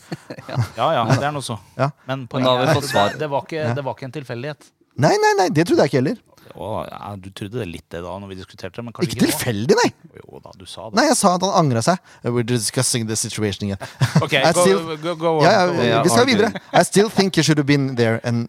[0.75, 1.55] Ja ja, det er noe så.
[1.79, 1.87] Ja.
[2.09, 3.15] Men poenget fått er svar.
[3.21, 4.67] det, var ikke, det var ikke en tilfeldighet.
[5.05, 6.19] Nei, nei, nei, det trodde jeg ikke heller.
[6.55, 9.23] Å, ja, du trodde det litt det da når vi diskuterte det, men Ikke ikke,
[9.25, 9.87] tilfeldig, nei.
[10.21, 10.95] Jo da, du sa det.
[10.99, 12.11] Nei, jeg sa at han angra seg.
[12.27, 13.89] We're discussing the situation again.
[14.21, 15.43] Ok, go, still- go, go on.
[15.47, 16.51] Ja, ja, go vi skal videre.
[16.71, 18.47] I still think you should have been there and,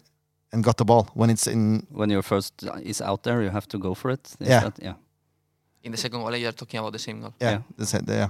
[0.57, 3.67] and got the ball when it's in When your first is out there, you have
[3.67, 4.27] to go for it.
[4.39, 4.61] Is Yeah.
[4.63, 4.93] that- yeah.
[5.83, 7.33] In the second goal, you are talking about the same goal.
[7.41, 7.61] Yeah, Yeah.
[7.77, 8.29] the same- yeah.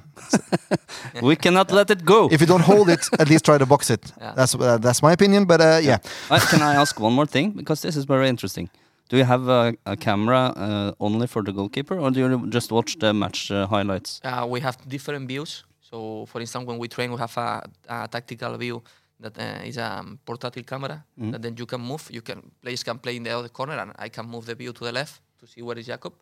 [1.21, 2.27] We cannot let it go.
[2.31, 4.13] If you don't hold it, at least try to box it.
[4.21, 4.33] Yeah.
[4.35, 5.45] That's uh, that's my opinion.
[5.45, 5.97] But uh, yeah,
[6.29, 7.51] Uh, can I ask one more thing?
[7.55, 8.69] Because this is very interesting.
[9.09, 12.71] Do you have a, a camera uh, only for the goalkeeper, or do you just
[12.71, 14.19] watch the match uh, highlights?
[14.23, 15.63] Uh, we have different views.
[15.89, 18.81] So, for instance, when we train, we have a, a tactical view
[19.19, 21.31] that uh, is a um, portátil camera Mhm.
[21.31, 22.03] that then you can move.
[22.11, 24.73] You can players can play in the other corner, and I can move the view
[24.73, 26.13] to the left to see where is Jacob.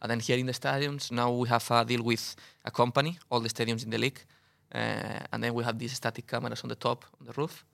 [0.00, 3.40] And then here in the stadiums, now we have a deal with a company, all
[3.40, 4.20] the stadiums in the league,
[4.74, 4.78] uh,
[5.32, 7.64] and then we have these static cameras on the top, on the roof,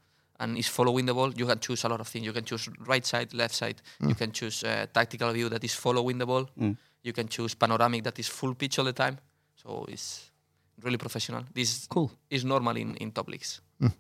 [0.41, 1.33] and it's following the ball.
[1.37, 2.25] You can choose a lot of things.
[2.25, 3.83] You can choose right side, left side.
[4.01, 6.47] You can choose uh, tactical view that is following the ball.
[6.59, 6.77] Mm.
[7.03, 9.19] You can choose panoramic that is full pitch all the time.
[9.57, 10.31] So it's
[10.83, 11.45] really professional.
[11.55, 12.11] This Cool.
[12.31, 13.61] is normal in, in top leagues.
[13.81, 13.93] Very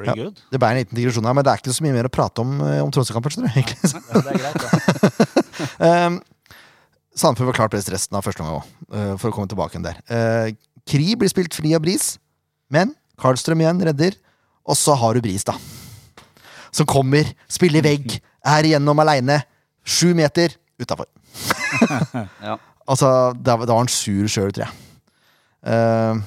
[0.00, 0.14] Ja.
[0.14, 2.40] det ble en liten digresjon her, men det er ikke så mye mer å prate
[2.40, 3.44] om uh, om Tromsø-kampen.
[5.76, 6.16] Um,
[7.20, 10.00] Sandefjord var klart best resten av første omgang òg, uh, for å komme tilbake der.
[10.08, 10.48] Uh,
[10.88, 12.14] Kri blir spilt fri av Bris,
[12.72, 14.16] men Karlstrøm igjen redder.
[14.70, 15.56] Og så har du Bris, da.
[16.72, 19.40] Som kommer, spiller vegg, er igjennom aleine.
[19.84, 21.10] Sju meter utafor.
[22.42, 22.56] Ja.
[22.90, 23.06] Altså,
[23.38, 24.72] da, da var han sur sjøl, tror jeg.
[25.62, 26.18] Uh,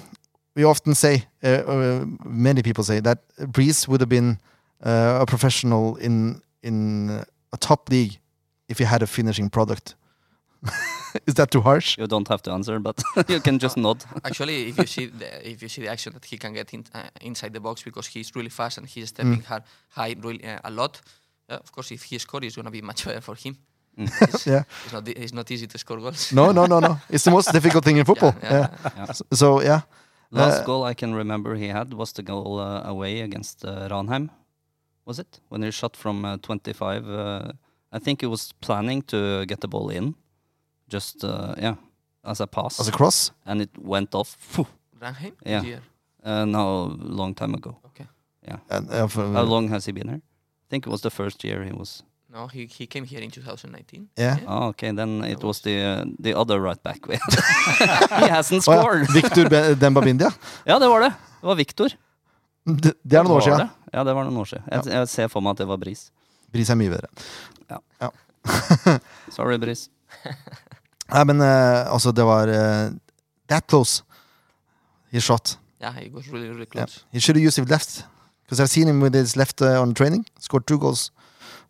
[0.56, 3.20] we often say, uh, uh, many people say, that
[3.52, 4.38] Brice would have been
[4.86, 7.10] uh, a professional in in
[7.52, 8.20] a top league
[8.68, 9.96] if he had a finishing product.
[11.28, 11.98] Is that too harsh?
[11.98, 14.04] You don't have to answer, but you can just nod.
[14.24, 16.84] Actually, if you see the, if you see the action that he can get in,
[16.94, 20.60] uh, inside the box because he's really fast and he's stepping hard, high really uh,
[20.64, 21.02] a lot.
[21.50, 23.58] Uh, of course, if he scores, it's gonna be much better for him.
[23.98, 24.10] Mm.
[24.22, 24.64] It's, Yeah.
[24.86, 26.32] it's not it's not easy to score goals.
[26.32, 26.98] No, no, no, no.
[27.10, 28.34] It's the most difficult thing in football.
[28.42, 28.92] Yeah, yeah, Yeah.
[28.98, 29.12] Yeah.
[29.14, 29.82] So, so, yeah.
[30.34, 33.88] Last Uh, goal I can remember he had was the goal uh, away against uh,
[33.90, 34.30] Ranheim.
[35.06, 37.08] Was it when he shot from uh, 25?
[37.08, 37.52] Uh,
[37.92, 40.16] I think he was planning to get the ball in,
[40.94, 41.76] just uh, yeah,
[42.24, 43.32] as a pass, As a cross.
[43.46, 44.38] and it went off.
[45.02, 45.34] Ranheim?
[45.46, 45.60] Yeah.
[45.62, 45.82] This year.
[46.26, 47.78] Uh, no, long time ago.
[47.86, 48.08] Okay.
[48.48, 48.58] yeah.
[48.70, 50.22] And, uh, How long has he been here?
[50.22, 52.04] I think it was the first year he was.
[52.34, 54.08] No, he, he came here in 2019.
[54.18, 54.38] Yeah.
[54.48, 58.80] Oh, okay, then it was the the other right back he hasn't Å ja.
[58.82, 59.08] scored.
[59.14, 60.32] Victor Be- Dembabindia.
[60.66, 61.12] Ja, det var det.
[61.42, 61.90] Det var Victor.
[62.66, 63.60] Det, det er noen år siden.
[63.60, 63.70] det?
[63.94, 64.66] Ja, det var noen år siden.
[64.72, 66.08] Jeg, jeg ser for meg at det var Bris.
[66.54, 68.10] Bris er mye bedre.
[69.38, 69.90] Sorry, Bris.
[71.14, 72.90] Nei, men uh, altså, det var uh,
[73.48, 74.02] that close.
[75.12, 75.58] He shot.
[75.82, 76.86] Yeah, he was really, really Yeah.
[76.88, 77.04] close.
[77.12, 78.06] He should have used it left.
[78.44, 80.26] Because I've seen him with his left uh, on training.
[80.40, 81.12] Scored two goals.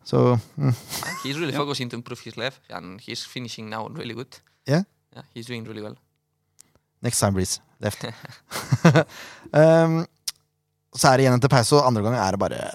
[0.04, 0.74] So, mm,
[1.22, 1.58] He's really Yeah.
[1.58, 4.40] focusing to improve his left, and he's finishing now really good.
[4.66, 4.82] Yeah?
[5.16, 5.96] Yeah, he's doing really well.
[7.02, 7.60] next time, Brice.
[7.80, 8.04] Left.
[9.52, 10.06] um,
[10.96, 12.70] så er det igjen etter pause, og andre gang er det bare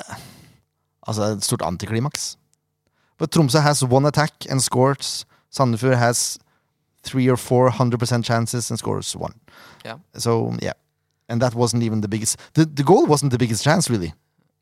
[1.07, 2.37] Altså et stort antiklimaks.
[3.17, 5.25] But Tromsø has one attack and scores.
[5.51, 6.37] Sandefjord has
[7.03, 9.33] three or four hundred percent chances and scores one.
[9.85, 9.97] Yeah.
[10.17, 10.73] So yeah,
[11.29, 12.37] and that wasn't even the biggest.
[12.53, 14.13] The the goal wasn't the biggest chance really.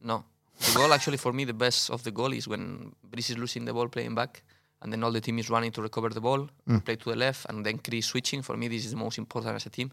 [0.02, 0.24] No.
[0.60, 3.66] The goal, actually, for me, the best of the goal is when Brice is losing
[3.66, 4.44] the ball playing back,
[4.82, 6.84] and then all the team is running to recover the ball, Mm.
[6.84, 8.42] play to the left, and then Chris switching.
[8.44, 9.92] For me, this is the most important as a team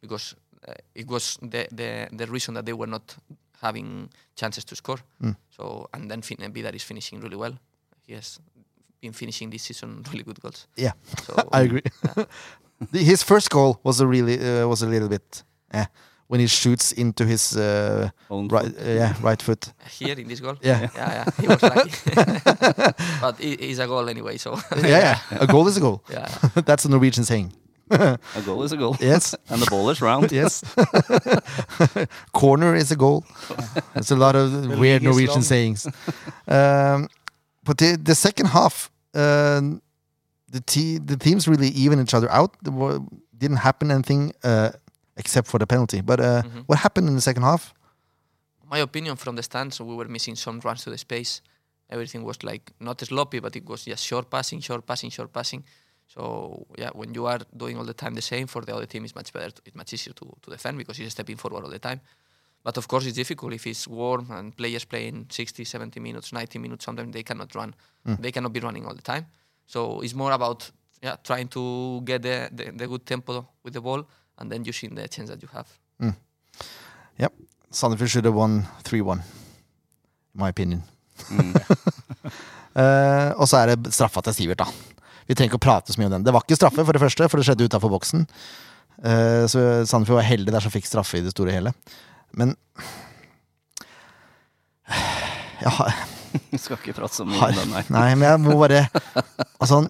[0.00, 0.34] because
[0.68, 3.16] uh, it was the, the, the reason that they were not
[3.60, 4.98] having chances to score.
[5.22, 5.36] Mm.
[5.56, 7.54] So, and then fin- Vidar is finishing really well.
[8.06, 8.38] He has
[9.00, 10.66] been finishing this season really good goals.
[10.76, 10.92] Yeah.
[11.26, 11.82] So, I agree.
[12.90, 15.86] The- his first goal was a really uh, was a little bit eh,
[16.32, 18.86] when he shoots into his uh, Own right foot.
[18.88, 19.72] uh, yeah right foot.
[19.98, 20.88] Here in this goal, Yeah.
[20.96, 21.90] yeah, yeah, he was lucky.
[23.20, 24.88] but it is a goal anyway, so yeah,
[25.30, 25.44] yeah.
[25.44, 26.00] A goal is a goal.
[26.10, 26.28] yeah.
[26.66, 27.52] That's a Norwegian saying.
[27.90, 28.96] A goal is a goal.
[29.00, 29.34] Yes.
[29.50, 30.32] and the ball is round.
[30.32, 30.64] yes.
[32.32, 33.24] Corner is a goal.
[33.94, 35.86] There's a lot of The weird Norwegian sayings.
[36.48, 37.08] Um,
[37.64, 39.82] but the, the second half, um
[40.48, 42.56] the te- the teams really even each other out.
[42.62, 43.00] There wa-
[43.36, 44.70] didn't happen anything uh,
[45.16, 46.00] except for the penalty.
[46.00, 46.64] But uh, Mhm.
[46.66, 47.74] what happened in the second half?
[48.70, 51.42] my opinion from the stands, we were missing some runs to the space.
[51.90, 55.62] Everything was like not sloppy, but it was just short passing, short passing, short passing.
[56.14, 59.04] So yeah, when you are doing all the time the same, for the other team,
[59.04, 59.52] it's much better.
[59.66, 62.00] It's much easier to, to defend because he's stepping forward all the time.
[62.64, 66.58] But of course, it's difficult if it's warm and players playing 60, 70 minutes, 90
[66.58, 66.84] minutes.
[66.86, 67.74] Sometimes they cannot run.
[68.06, 69.26] They cannot be running all the time.
[69.66, 70.70] So it's more about
[71.02, 74.06] yeah, trying to get the, the, the good tempo with the ball
[74.42, 75.68] and then using the chance that you have.
[77.18, 77.32] Yep.
[77.70, 79.22] Sandefjord should have won 3-1, in
[80.34, 80.82] my opinion.
[81.30, 81.54] Mm.
[82.72, 84.64] Eh, og så er det straffa til Sivert, da.
[85.28, 86.22] Vi trenger ikke å prate så mye om den.
[86.24, 88.22] Det var ikke straffe, for det første, for det skjedde utafor boksen.
[89.04, 91.74] Uh, så Sandefjord var heldig der som fikk straffe i det store og hele.
[92.32, 92.54] Men
[95.66, 95.74] ja,
[96.48, 97.84] Du skal ikke prate så mye om den, nei.
[97.92, 98.86] Nei, men jeg må bare
[99.60, 99.82] Altså,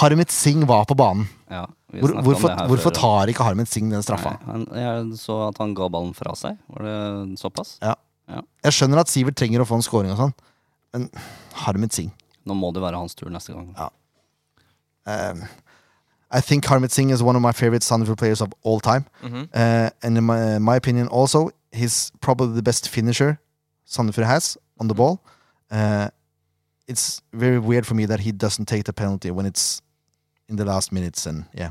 [0.00, 1.28] Harmit Singh var på banen.
[1.52, 4.36] Ja, Hvor, hvorfor, hvorfor tar ikke Harmen Singh den straffa?
[4.46, 6.56] Nei, han, jeg så at han ga ballen fra seg.
[6.70, 7.76] Var det såpass?
[8.30, 10.34] Jeg skjønner at Sivert trenger å få en scoring og sånn,
[10.94, 11.08] men
[11.64, 12.12] Harmet Singh
[12.46, 13.74] Nå må det være hans tur neste gang.
[15.06, 15.42] um,
[16.30, 19.04] I think Harmit Singh is one of my favorite Sandefjord players of all time.
[19.20, 23.38] hmm Uh, and in my, my opinion, also, he's probably the best finisher
[23.86, 25.18] Sandefjord has on the ball.
[25.70, 26.08] Uh,
[26.86, 29.82] it's very weird for me that he doesn't take the penalty when it's
[30.48, 31.26] in the last minutes.
[31.26, 31.70] And yeah,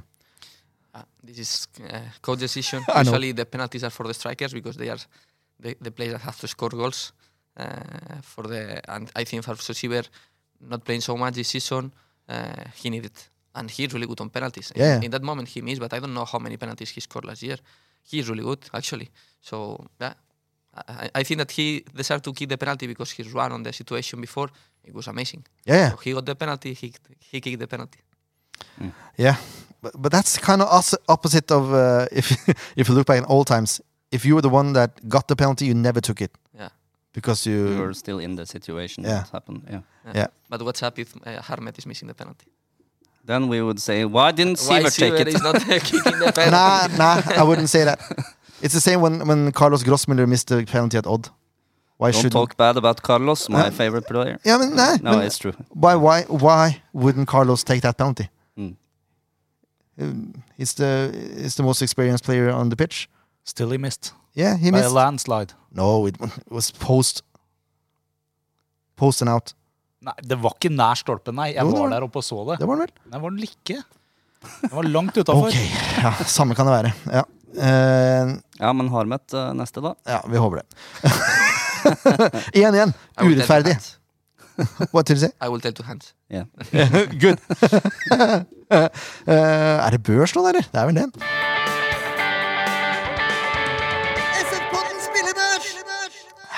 [1.35, 2.83] this is uh, coach decision.
[2.97, 4.99] Usually the penalties are for the strikers because they are
[5.59, 7.13] the, the players that have to score goals.
[7.57, 10.05] Uh, for the and I think for Sosiver
[10.61, 11.91] not playing so much this season,
[12.27, 13.11] uh, he needed
[13.55, 14.71] and he's really good on penalties.
[14.71, 15.01] In- Yeah.
[15.01, 17.41] In, that moment he missed, but I don't know how many penalties he scored last
[17.43, 17.57] year.
[18.03, 19.09] He's really good actually.
[19.41, 20.13] So yeah.
[20.87, 23.73] I, I think that he deserved to kick the penalty because his run on the
[23.73, 24.49] situation before
[24.83, 25.45] it was amazing.
[25.65, 25.89] yeah, yeah.
[25.91, 26.93] So he got the penalty, he
[27.31, 27.99] he kicked the penalty.
[29.17, 29.35] Yeah,
[29.81, 32.31] but, but that's kind of os- opposite of uh, if
[32.75, 33.81] if you look back in old times.
[34.11, 36.69] If you were the one that got the penalty, you never took it Yeah.
[37.13, 37.77] because We you.
[37.77, 39.19] were still in the situation Yeah.
[39.21, 39.61] that happened.
[39.69, 39.81] Yeah.
[40.15, 40.27] Yeah.
[40.49, 42.47] But what's up if uh, Harmeet is missing the penalty?
[43.25, 45.27] Then we would say, why didn't Why Sivert take Sivert it?
[45.27, 46.49] is not kicking the penalty?
[46.51, 47.99] nah, nah, I wouldn't say that.
[48.61, 51.29] It's the same when when Carlos Grossmüller missed the penalty at Odd.
[51.97, 54.37] Why Don't should talk bad about Carlos, my Uh, favorite player.
[54.45, 55.53] Yeah, but nah, No, but it's true.
[55.83, 58.25] why why why wouldn't Carlos take that penalty?
[60.57, 63.07] He's the he's the most experienced player on the pitch.
[63.43, 64.13] Still he missed.
[64.35, 65.53] Yeah, he By a landslide.
[65.71, 67.23] No, it, it was post.
[68.95, 69.53] Post and out.
[70.05, 71.49] Nei, det var ikke nær stolpen, nei.
[71.53, 72.59] Jeg Jo, var var- der oppe og så det.
[72.61, 72.93] Det var den vel?
[73.11, 73.81] Nei, var den ikke?
[74.61, 75.49] Den var langt utafor.
[75.49, 75.55] Ok,
[75.99, 76.93] ja, samme kan det være.
[77.11, 77.23] Ja,
[77.59, 79.91] uh, Ja, men har møtt uh, neste, da.
[80.07, 80.67] ja vi håper det.
[82.59, 82.93] Igjen, igjen.
[83.19, 83.75] Urettferdig.
[84.65, 85.03] Hands.
[85.07, 85.31] did you say?
[85.41, 86.13] I will tell to hands.
[86.29, 86.45] Yeah.
[87.23, 87.39] Good.
[88.69, 88.87] Eh,
[89.29, 90.61] er det børs nå, eller?
[90.71, 91.09] Det er vel det.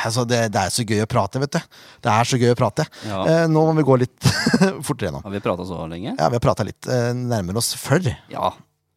[0.02, 1.60] Altså, det, det er så gøy å prate, vet du.
[2.02, 2.88] Det er så gøy å prate.
[3.06, 3.20] Ja.
[3.30, 4.30] Eh, nå må vi gå litt
[4.88, 5.22] fortere nå.
[5.22, 6.16] Har vi prata så lenge?
[6.18, 8.02] Ja, vi har prata litt eh, nærmere oss før.
[8.08, 8.50] Det Ja.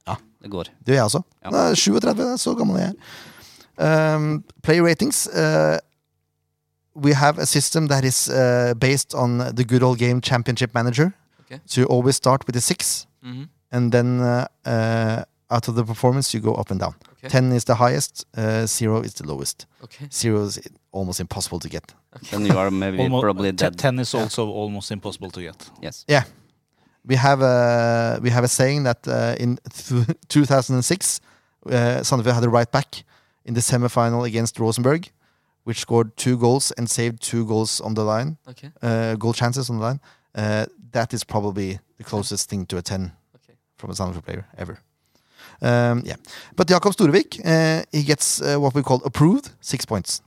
[0.09, 0.17] Ja.
[0.45, 0.71] Det går.
[0.87, 1.21] gjør jeg også.
[1.45, 1.53] Ja.
[1.53, 3.21] Nå er 37, er så gammel jeg er.
[3.85, 4.27] Um,
[4.65, 5.27] play ratings.
[5.29, 5.77] eh,
[6.95, 11.13] we have a system that is eh, based on the good old game championship manager.
[11.41, 11.61] Okay.
[11.67, 15.85] So you always start with a six, hmm and then uh, uh, out of the
[15.85, 16.95] performance you go up and down.
[17.19, 17.29] Okay.
[17.29, 19.67] 10 is the highest, uh, zero is the lowest.
[19.83, 20.07] Okay.
[20.13, 20.61] Zero is
[20.93, 21.93] almost impossible to get.
[22.17, 22.27] Okay.
[22.37, 23.77] Then you are maybe Almo- probably te- dead.
[23.79, 25.71] Ten is also almost impossible to get.
[25.83, 26.05] Yes.
[26.09, 26.25] Yeah
[27.07, 31.21] we have a we have a saying that uh, in th- 2006,
[31.67, 31.71] uh,
[32.03, 33.05] Sandefjord had a right back
[33.45, 35.11] in the semifinal against Rosenborg,
[35.65, 38.71] which scored two goals and saved two goals on the line, Okay.
[38.83, 40.01] uh, goal chances on the line.
[40.35, 43.55] Uh, that is probably the closest thing to a 10 Okay.
[43.77, 44.79] from a Sandefjord player ever.
[45.63, 46.17] Um, yeah,
[46.57, 50.23] but Jakob Storevik, uh, he gets uh, what we call approved six points.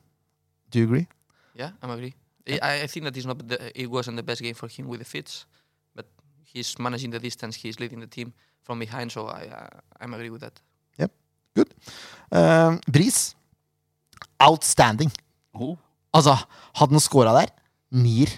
[0.71, 1.07] Do you agree?
[1.55, 2.13] Yeah, I'm agree.
[2.61, 4.99] I, I think that is not the, it wasn't the best game for him with
[4.99, 5.45] the fits,
[5.95, 6.05] but
[6.45, 7.55] he's managing the distance.
[7.57, 8.33] He's leading the team
[8.63, 10.61] from behind, so I uh, I'm agree with that.
[10.97, 11.11] Yep,
[11.55, 11.73] good.
[12.31, 13.35] Um, Brice,
[14.41, 15.11] outstanding.
[15.55, 15.77] Oh.
[16.13, 16.33] Altså,
[16.75, 17.51] hadde han scora der,
[17.91, 18.29] nier.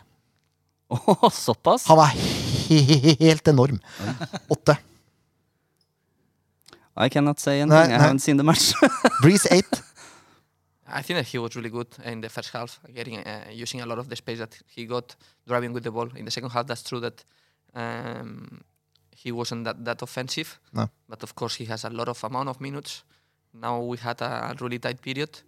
[0.89, 1.85] Åh, såpass?
[1.87, 3.79] Han var he- helt enorm.
[4.49, 4.77] Åtte.
[6.97, 7.69] I cannot say anything.
[7.69, 7.99] Nei, I nei.
[7.99, 8.73] haven't seen the match.
[9.21, 9.81] Breeze eight.
[10.91, 13.85] I think that he was really good in the first half, getting uh, using a
[13.85, 15.15] lot of the space that he got
[15.47, 16.09] driving with the ball.
[16.15, 17.23] In the second half, that's true that
[17.75, 18.61] um,
[19.15, 20.59] he wasn't that, that offensive.
[20.73, 20.89] No.
[21.07, 23.03] But of course, he has a lot of amount of minutes.
[23.53, 25.39] Now we had a really tight period,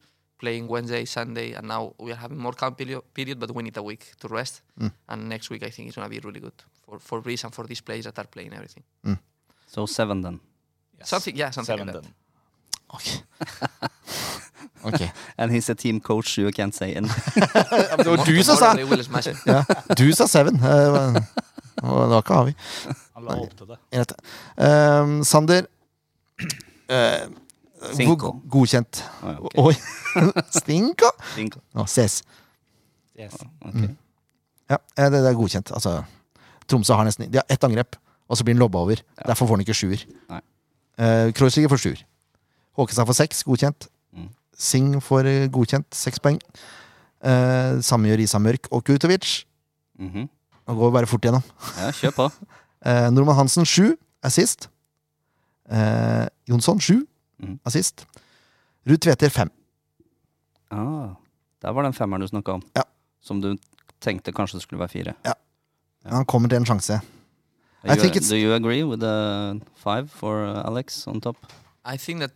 [0.42, 3.78] playing Wednesday, Sunday, and now we are having more calm period, period but we need
[3.78, 4.62] a week to rest.
[4.80, 4.92] Mm.
[5.08, 7.54] And next week, I think it's going to be really good for for Brice and
[7.56, 8.84] for these players that are playing everything.
[9.68, 10.40] so seven then.
[11.00, 11.10] Yes.
[11.10, 12.14] Something, yeah, something Seven like that.
[12.94, 13.06] Ok.
[14.84, 15.02] Ok.
[15.38, 17.44] And he's a team coach, you can't say anything.
[17.98, 19.38] Det var du som sa Tomorrow they will smash it.
[19.46, 19.64] ja,
[19.98, 20.56] Du sa seven.
[20.56, 22.54] Eh, Det var, det var ikke Javi.
[23.16, 24.18] Han la opp til det.
[24.58, 25.66] Um, Sander,
[26.90, 27.30] eh,
[27.98, 28.34] Cinco.
[28.52, 29.02] Godkjent.
[29.24, 29.58] Ah, okay.
[29.66, 29.74] Oi!
[30.54, 31.10] Stinko!
[31.36, 31.62] Cinco.
[31.78, 32.22] Nå, ses.
[33.18, 33.36] Yes.
[33.66, 33.82] Ok.
[34.72, 35.72] Ja, eh, det, det er godkjent.
[35.76, 35.98] Altså,
[36.70, 37.98] Tromsø har nesten De har ett angrep,
[38.30, 39.02] og så blir han lobba over.
[39.26, 40.06] Derfor får han ikke sjuer.
[40.32, 42.04] Uh, Kreuzliger får sjuer.
[42.78, 43.90] Håkestad får seks, godkjent.
[44.16, 44.30] Mm.
[44.62, 46.38] Singh får eh, godkjent, seks poeng.
[47.22, 49.42] Eh, samme gjør Isa Mørk og Kutovic.
[50.00, 50.30] Mhm.
[50.70, 51.44] Nå går vi bare fort gjennom.
[51.82, 52.28] Ja, kjør på.
[52.88, 54.70] eh, Norman Hansen sju, er sist.
[55.72, 57.02] Eh, Jonsson sju,
[57.42, 57.60] Mhm.
[57.66, 58.06] assist.
[58.88, 59.50] Ruud Tveter fem.
[60.72, 61.16] Ah,
[61.62, 62.64] der var den femmeren du snakka om.
[62.76, 62.84] Ja.
[63.22, 63.56] Som du
[64.02, 65.14] tenkte kanskje det skulle være fire.
[65.26, 65.34] Ja.
[66.06, 67.02] Han kommer til en sjanse.
[67.84, 71.36] I You- think it's- do you agree with the five for uh, Alex on top?
[71.86, 72.32] I think that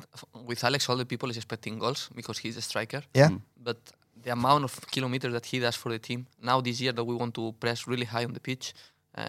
[0.48, 3.02] with Alex, all the people is expecting goals because he's a striker.
[3.16, 3.30] Yeah.
[3.30, 3.42] Mm.
[3.64, 3.78] But
[4.24, 7.14] the amount of kilometers that he does for the team now this year that we
[7.16, 8.74] want to press really high on the pitch,
[9.18, 9.24] uh,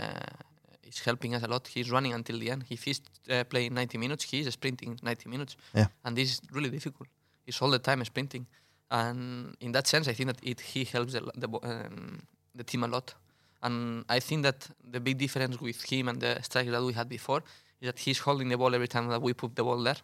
[0.87, 1.67] it's helping us a lot.
[1.69, 2.65] He's running until the end.
[2.71, 5.87] If he's uh, playing 90 minutes, he's sprinting 90 minutes, Yeah.
[6.05, 7.09] and this is really difficult.
[7.45, 8.47] He's all the time sprinting,
[8.91, 12.21] and in that sense, I think that it he helps the the, um,
[12.55, 13.15] the team a lot.
[13.63, 17.09] And I think that the big difference with him and the strikers that we had
[17.09, 17.43] before
[17.81, 19.97] is that he's holding the ball every time that we put the ball there.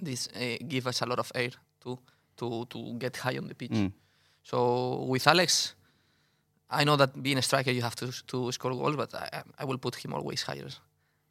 [0.00, 1.50] This uh, gives us a lot of air
[1.82, 1.98] to
[2.38, 3.70] to to get high on the pitch.
[3.72, 3.92] Mm.
[4.42, 5.74] So with Alex,
[6.80, 9.64] I know that being a striker you have to to score goals, but I, I
[9.64, 10.68] will put him always higher,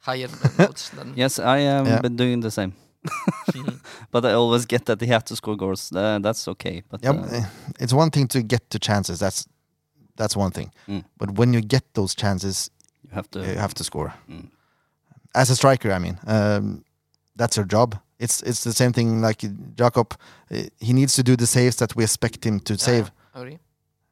[0.06, 0.28] higher
[0.58, 1.12] notes than.
[1.16, 2.00] Yes, I am Yeah.
[2.02, 2.72] been doing the same.
[4.10, 5.90] But I always get that he has to score goals.
[5.92, 6.82] Uh, that's okay.
[6.88, 7.44] But Yeah, uh, eh,
[7.80, 9.18] it's one thing to get to chances.
[9.18, 9.46] That's
[10.16, 10.70] that's one thing.
[10.88, 11.04] Mm.
[11.18, 12.70] But when you get those chances,
[13.02, 13.38] you have to.
[13.38, 14.12] you have to score.
[14.28, 14.48] Mm.
[15.34, 16.84] As a striker, I mean, um,
[17.38, 17.94] that's your job.
[18.18, 20.14] It's it's the same thing like Jakob.
[20.50, 23.10] eh, He needs to do the saves that we expect him to Yeah, save.
[23.34, 23.58] I agree.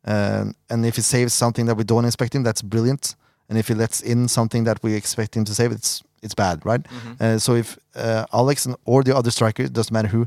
[0.07, 3.17] Um, and if he saves something that we don't expect him, that's brilliant.
[3.49, 6.65] And if he lets in something that we expect him to save, it's it's bad,
[6.65, 6.83] right?
[6.83, 7.21] Mhm.
[7.21, 10.27] Uh, so if uh, Alex and, or the other striker, doesn't matter who,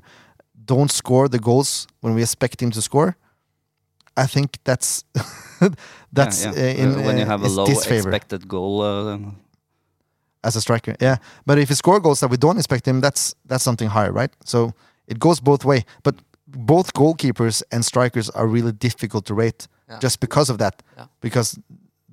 [0.65, 3.15] don't score the goals when we expect him to score,
[4.23, 5.03] I think that's
[6.13, 6.83] that's yeah, uh, yeah.
[6.83, 8.81] in Uh, when you uh, have a low disfavor expected goal.
[8.81, 9.17] Uh,
[10.43, 10.95] as a striker.
[11.01, 14.11] Yeah, but if he score goals that we don't expect him, that's that's something higher,
[14.11, 14.31] right?
[14.45, 14.73] So
[15.07, 15.85] it goes both way.
[16.03, 16.15] But
[16.55, 19.99] both goalkeepers and strikers are really difficult to rate Yeah.
[20.01, 20.81] just because of that.
[20.97, 21.07] Yeah.
[21.21, 21.59] Because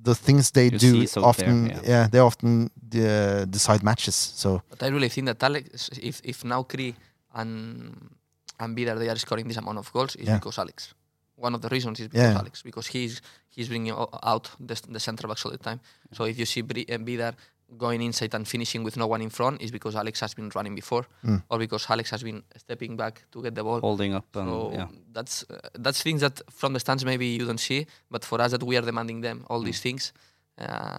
[0.03, 1.89] the things they You do so often, clear, yeah.
[1.89, 2.07] yeah.
[2.09, 4.15] they often uh, decide matches.
[4.15, 6.95] So But I really think that Alex, if if now Cree
[7.33, 8.11] and
[8.59, 10.37] and Vidar they are scoring this amount of goals, is Yeah.
[10.39, 10.93] because Alex.
[11.35, 12.39] One of the reasons is because Yeah.
[12.39, 15.79] Alex, because he's he's bringing out the, the centre backs all the time.
[16.11, 17.33] So if you see Bri- Vidar
[17.77, 20.75] going inside and finishing with no one in front, is because Alex has been running
[20.75, 21.41] before, Mm.
[21.49, 23.79] or because Alex has been stepping back to get the ball.
[23.79, 24.87] holding up and So yeah.
[25.13, 28.51] that's uh, that's things that from the stands maybe you don't see, but for us
[28.51, 30.13] that we are demanding them all these things,
[30.57, 30.97] uh,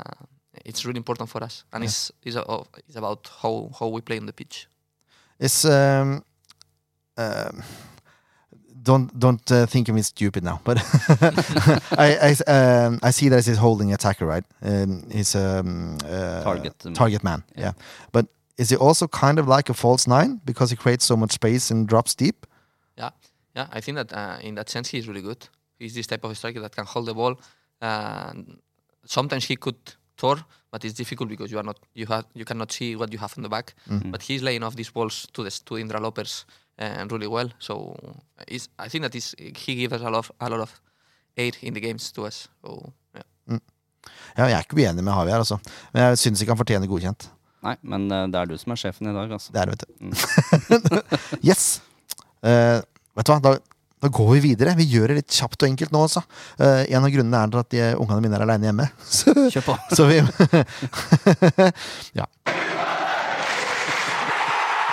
[0.65, 1.89] it's really important for us, and Yeah.
[1.89, 4.67] it's it's, a, it's about how how we play on the pitch.
[5.39, 6.25] it's um,
[7.17, 7.63] um
[8.83, 10.79] don't don't uh, think of me stupid now, but
[11.99, 14.45] I I, um, I see that he's holding attacker, right?
[14.63, 17.63] Um, he's um, uh, Target, target man, yeah.
[17.63, 17.73] yeah.
[18.13, 18.27] But
[18.57, 21.71] is he also kind of like a false nine because he creates so much space
[21.71, 22.47] and drops deep?
[22.97, 23.11] Yeah,
[23.55, 23.67] yeah.
[23.73, 25.49] I think that uh, in that sense he's really good.
[25.79, 27.37] He's this type of striker that can hold the ball.
[27.81, 28.59] And
[29.05, 29.77] sometimes he could
[30.17, 30.37] tour,
[30.71, 33.35] but it's difficult because you are not you have you cannot see what you have
[33.37, 33.75] on the back.
[33.91, 34.11] Mm.
[34.13, 36.45] But he's laying off these balls to the to Indra Lopez
[36.79, 37.51] uh, really well.
[37.59, 37.95] So
[38.49, 40.81] it's, I think that is he gives us a lot of, a lot of
[41.37, 42.49] aid in the games to us.
[42.65, 43.23] So yeah.
[44.37, 45.59] Ja, jeg er ikke uenig med Haviar, altså.
[45.93, 47.29] Men jeg syns ikke han fortjener godkjent.
[47.63, 49.53] Nei, men uh, det er du som er sjefen i dag, altså.
[49.55, 49.93] Det er det, vet du.
[50.03, 50.13] Mm.
[51.49, 51.63] yes!
[52.43, 52.81] Uh,
[53.15, 53.51] vet du hva, da,
[54.03, 54.75] da går vi videre.
[54.81, 56.23] Vi gjør det litt kjapt og enkelt nå, altså.
[56.59, 58.87] Uh, en av grunnene er at de ungene mine er aleine hjemme.
[59.21, 59.75] Så, Kjør på.
[59.95, 60.17] så vi
[62.19, 62.27] Ja.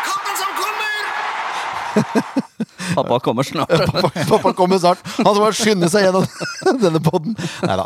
[0.06, 1.02] Kampen som kommer!
[2.96, 3.70] Pappa kommer snart.
[3.70, 5.02] Pappa, pappa kommer snart.
[5.20, 6.26] Han skal bare skynde seg gjennom
[6.84, 7.36] denne poden.
[7.66, 7.86] Nei da.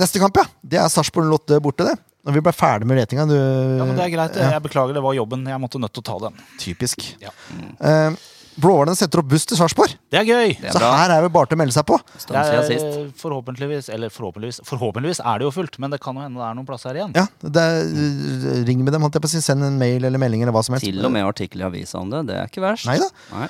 [0.00, 0.46] neste kamp, ja.
[0.62, 1.96] Det er Sarpsborg 08 borte, det.
[2.26, 3.24] Når vi ble ferdig med ratinga.
[3.28, 4.36] Du, Ja, men det er greit.
[4.36, 5.46] Ja, Jeg beklager, det var jobben.
[5.48, 6.40] Jeg måtte nødt til å ta den.
[6.60, 7.06] typisk.
[7.22, 7.32] Ja.
[7.80, 8.16] Uh,
[8.60, 9.94] Blåhvalene setter opp buss til Sarpsborg.
[10.12, 10.54] Det er gøy!
[10.60, 10.90] Det er Så bra.
[10.98, 11.96] her er det bare til å melde seg på.
[12.30, 16.24] Det er eh, forhåpentligvis Eller forhåpentligvis Forhåpentligvis er det jo fullt, men det kan jo
[16.26, 17.14] hende det er noen plasser igjen.
[17.16, 19.42] Ja, det er, Ring med dem, holdt jeg på å si.
[19.44, 20.86] Send en mail eller melding eller hva som helst.
[20.88, 22.22] Til og med artikkel i avisa om det.
[22.30, 22.88] Det er ikke verst.
[22.90, 23.10] Nei da.
[23.32, 23.48] Nei.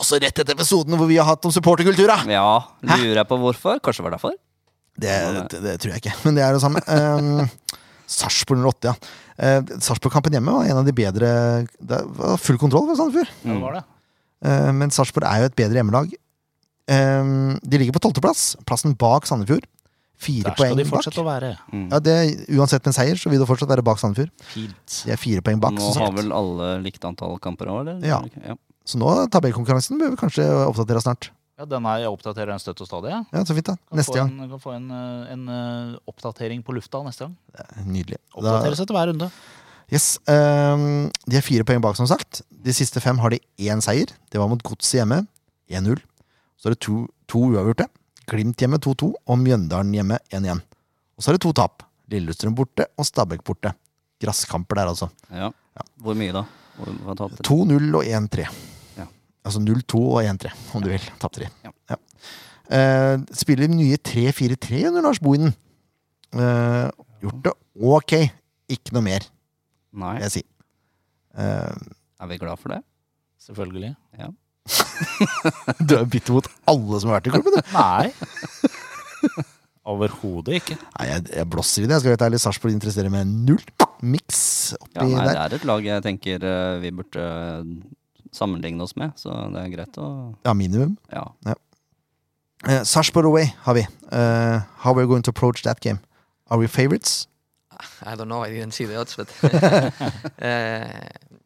[0.00, 2.22] Også rett etter episoden hvor vi har hatt om supporterkultura.
[2.30, 2.46] Ja,
[2.94, 3.82] lurer jeg på hvorfor.
[3.84, 4.38] Kanskje det var derfor?
[5.02, 5.12] Det,
[5.52, 6.80] det, det tror jeg ikke, men det er det samme.
[6.88, 7.78] Um,
[8.12, 8.94] Sarpsborg 08, ja.
[9.40, 11.28] Uh, Sarpsborg-kampen hjemme var en av de bedre
[11.80, 13.30] Det var full kontroll ved Sandefjord.
[13.42, 13.54] Mm.
[13.54, 13.82] det var det.
[14.42, 16.16] Uh, men Sarpsborg er jo et bedre hjemmelag.
[16.90, 19.68] Um, de ligger på tolvteplass, plassen bak Sandefjord.
[20.22, 21.18] Fire Der skal poeng de bak.
[21.18, 21.52] å være.
[21.72, 21.86] Mm.
[21.90, 22.16] Ja, det,
[22.54, 24.30] uansett med seier, så vil det fortsatt være bak Sandefjord.
[24.52, 24.98] Fint.
[25.06, 25.74] De er fire poeng bak.
[25.78, 28.02] Nå Så, har vel alle likt antall kamper òg, eller?
[28.06, 28.20] Ja.
[28.42, 28.58] ja.
[28.86, 31.32] så nå tabellkonkurransen bør vi kanskje oppdatere snart.
[31.58, 33.10] Ja, den er, jeg oppdaterer den støtt og stadig.
[33.12, 33.22] Ja.
[33.34, 33.76] Ja, så fint da.
[33.76, 34.30] Kan Neste gang.
[34.34, 37.34] En, kan få en, eh, en eh, oppdatering på lufta neste gang.
[37.86, 38.18] Nydelig.
[38.18, 39.28] Da, Oppdateres etter hver runde.
[39.92, 42.42] Yes, um, de er fire poeng bak, som sagt.
[42.50, 44.10] De siste fem har de én seier.
[44.32, 45.22] Det var mot Godset hjemme.
[45.72, 46.00] 1-0.
[46.58, 47.88] Så er det to, to uavgjorte.
[48.30, 50.62] Glimt hjemme 2-2 og Mjøndalen hjemme 1-1.
[51.16, 51.84] Og så er det to tap.
[52.12, 53.72] Lillestrøm borte og Stabæk borte.
[54.22, 55.08] Grasskamper der, altså.
[55.32, 55.50] Ja.
[56.02, 56.44] Hvor mye da?
[56.76, 57.48] Hvor, hva tapte de?
[57.48, 58.46] 2-0 og 1-3.
[58.98, 59.08] Ja.
[59.42, 61.08] Altså 0-2 og 1-3, om du vil.
[61.22, 61.50] Tapte de.
[61.66, 61.98] Ja.
[62.72, 65.52] Eh, spiller nye 3-4-3 under Lars Bohinen.
[66.32, 66.86] Eh,
[67.24, 68.14] gjort det ok.
[68.72, 69.26] Ikke noe mer,
[69.92, 70.14] Nei.
[70.18, 70.42] vil jeg si.
[71.36, 71.74] Eh,
[72.22, 72.80] Er vi glad for det?
[73.42, 73.94] Selvfølgelig.
[75.88, 77.62] du er bitter mot alle som har vært i klubben, du.
[77.74, 78.12] Nei.
[79.92, 80.76] Overhodet ikke.
[80.98, 81.96] Nei, jeg, jeg blåser i det.
[81.96, 82.40] Jeg skal være helt ærlig.
[82.44, 83.64] Sarpsborg interesserer meg null.
[84.02, 84.42] Miks
[84.78, 85.40] oppi Ja, nei, det der.
[85.42, 87.66] er et lag jeg tenker eh, vi burde eh,
[88.34, 90.06] sammenligne oss med, så det er greit å
[90.46, 90.96] Ja, minimum.
[91.12, 91.26] Ja.
[92.62, 93.84] Uh, Sarpsborg away har vi.
[94.14, 95.98] Eh, how we going to approach that game.
[96.50, 97.26] Are we favorites?
[98.10, 98.42] I don't know.
[98.42, 99.28] I didn't see the odds, but
[100.42, 100.88] uh,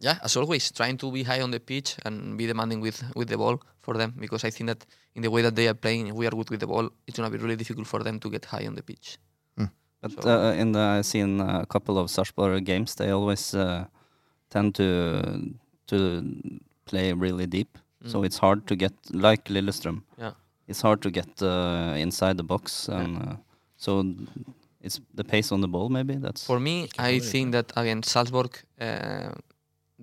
[0.00, 3.28] yeah, as always, trying to be high on the pitch and be demanding with with
[3.28, 6.08] the ball for them because I think that in the way that they are playing,
[6.08, 8.30] if we are good with the ball, it's gonna be really difficult for them to
[8.30, 9.18] get high on the pitch.
[10.02, 13.84] But So- uh, in the I've seen a couple of Sarpsborg games, they always uh,
[14.50, 14.88] tend to
[15.86, 16.22] to
[16.84, 17.78] play really deep.
[18.04, 18.26] So Mm.
[18.26, 20.02] it's hard to get like Lillestrøm.
[20.18, 20.32] Yeah.
[20.68, 23.36] It's hard to get uh, inside the box, and uh,
[23.76, 24.04] so
[24.86, 25.88] it's the pace on the ball.
[25.98, 26.74] Maybe that's For me,
[27.10, 28.52] I think that against Sarpsborg,
[28.86, 29.32] uh,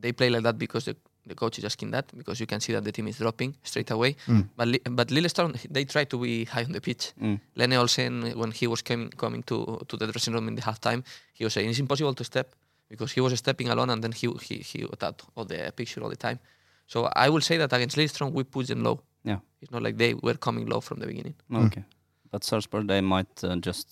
[0.04, 0.96] they play like that because the,
[1.30, 3.92] the coach is asking that because you can see that the team is dropping straight
[3.92, 4.12] away.
[4.28, 4.44] Mm.
[4.58, 7.04] But Li- but Lillestrøm, they try to be high on the pitch.
[7.22, 7.40] Mm.
[7.56, 9.58] Lene Olsen, when he was coming coming to
[9.90, 11.02] to the dressing room in the halftime,
[11.38, 12.48] he was saying it's impossible to step
[12.90, 16.04] because he was stepping alone and then he he he got out of the picture
[16.04, 16.38] all the time.
[16.94, 18.98] So I will say that against Lillestrøm, we push them low.
[19.24, 19.40] Yeah.
[19.62, 21.36] It's not like they were coming low from the beginning.
[21.68, 21.84] okay.
[22.34, 23.88] But Sarpsborg, they might uh, just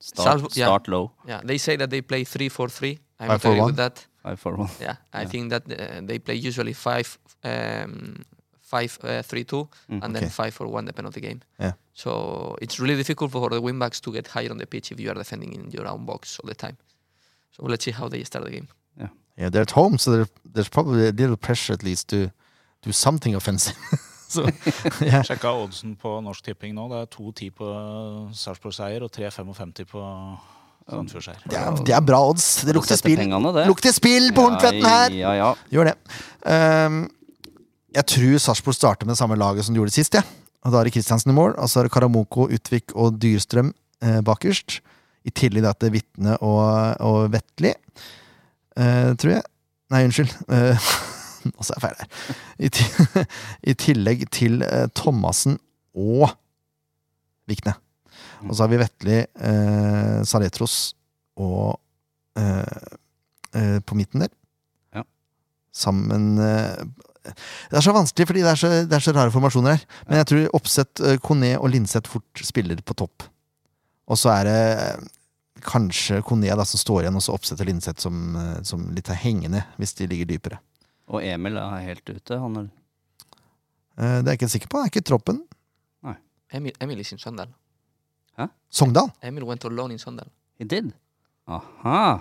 [0.00, 0.66] start Sarpsborg- yeah.
[0.66, 2.98] start low, Yeah, they say that they play three four three.
[3.20, 3.66] I'm Five not for agree one?
[3.68, 4.06] with that.
[4.22, 4.70] five for one.
[4.80, 5.28] Yeah, I Yeah.
[5.32, 7.08] think that uh, they play usually five,
[7.44, 8.24] um,
[8.72, 10.02] five, uh, three, two, Mm.
[10.04, 10.30] and then Okay.
[10.40, 11.40] five for one, depending on the game.
[11.60, 11.72] Yeah.
[11.92, 12.10] So
[12.62, 15.18] it's really difficult for the wingbacks to get higher on the pitch if you are
[15.18, 16.76] defending in your own box all the time.
[17.56, 18.66] So let's see how they start the game.
[19.00, 22.16] Yeah, Yeah, they're at home, so there's probably a little pressure at least to
[22.82, 23.76] do something offensive.
[24.34, 24.44] so,
[25.04, 26.88] jeg Sjekka oddsen på Norsk Tipping nå.
[26.92, 27.70] Det er 2-10 på
[28.40, 30.04] Sarpsborg-seier og 3-55 på
[30.84, 31.44] Sandfjord-seier.
[31.48, 32.48] Det, det er bra odds.
[32.68, 33.18] Det lukter spill.
[33.22, 33.66] pengene, det.
[33.70, 35.14] Lukter spill på Hornfletten her!
[35.16, 35.52] Ja, ja.
[35.72, 35.94] Gjør det.
[36.44, 37.04] Um,
[37.94, 40.18] jeg tror Sarpsborg starter med det samme laget som de gjorde sist.
[40.18, 40.24] Ja.
[40.64, 43.72] Og Da er det Kristiansen i mål, og så er det Karamoko, Utvik og Dyrstrøm
[44.02, 44.80] eh, bakerst.
[45.24, 47.70] I tillegg til Vitne og, og Vetli,
[48.76, 49.44] eh, tror jeg.
[49.92, 50.32] Nei, unnskyld.
[50.52, 50.88] Eh,
[51.52, 52.10] Nå er jeg feil her.
[52.58, 52.70] I,
[53.70, 55.58] I tillegg til eh, Thomassen
[55.94, 56.28] og
[57.50, 57.76] Vikne.
[58.44, 60.94] Og så har vi Vetli, eh, Saletros
[61.40, 61.78] og
[62.38, 62.84] eh,
[63.56, 64.32] eh, på midten der.
[64.96, 65.04] Ja.
[65.74, 66.84] Sammen eh,
[67.24, 69.86] Det er så vanskelig, fordi det er så, det er så rare formasjoner her.
[70.08, 73.28] Men jeg tror Oppsett, eh, Kone og Linseth fort spiller på topp.
[74.04, 74.60] Og så er det
[75.64, 78.36] kanskje Kone da, som står igjen, og så Oppsett og Linseth som,
[78.68, 80.60] som litt er hengende, hvis de ligger dypere.
[81.08, 82.38] Og Emil er helt ute.
[82.40, 82.68] Han er
[83.96, 84.78] Eh, Det er jeg ikke sikker på.
[84.78, 85.42] Det er ikke i troppen.
[86.54, 87.48] Emil, Emil is in Sondal.
[88.70, 90.26] Sogndal, Emil went alone in Sogndal.
[90.58, 90.92] He did.
[91.48, 92.18] Aha.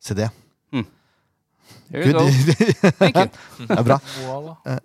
[0.00, 0.30] se det.
[0.72, 2.18] Here you go.
[2.98, 3.28] Thank you.
[3.68, 3.98] det er bra.
[4.26, 4.78] Moa, da?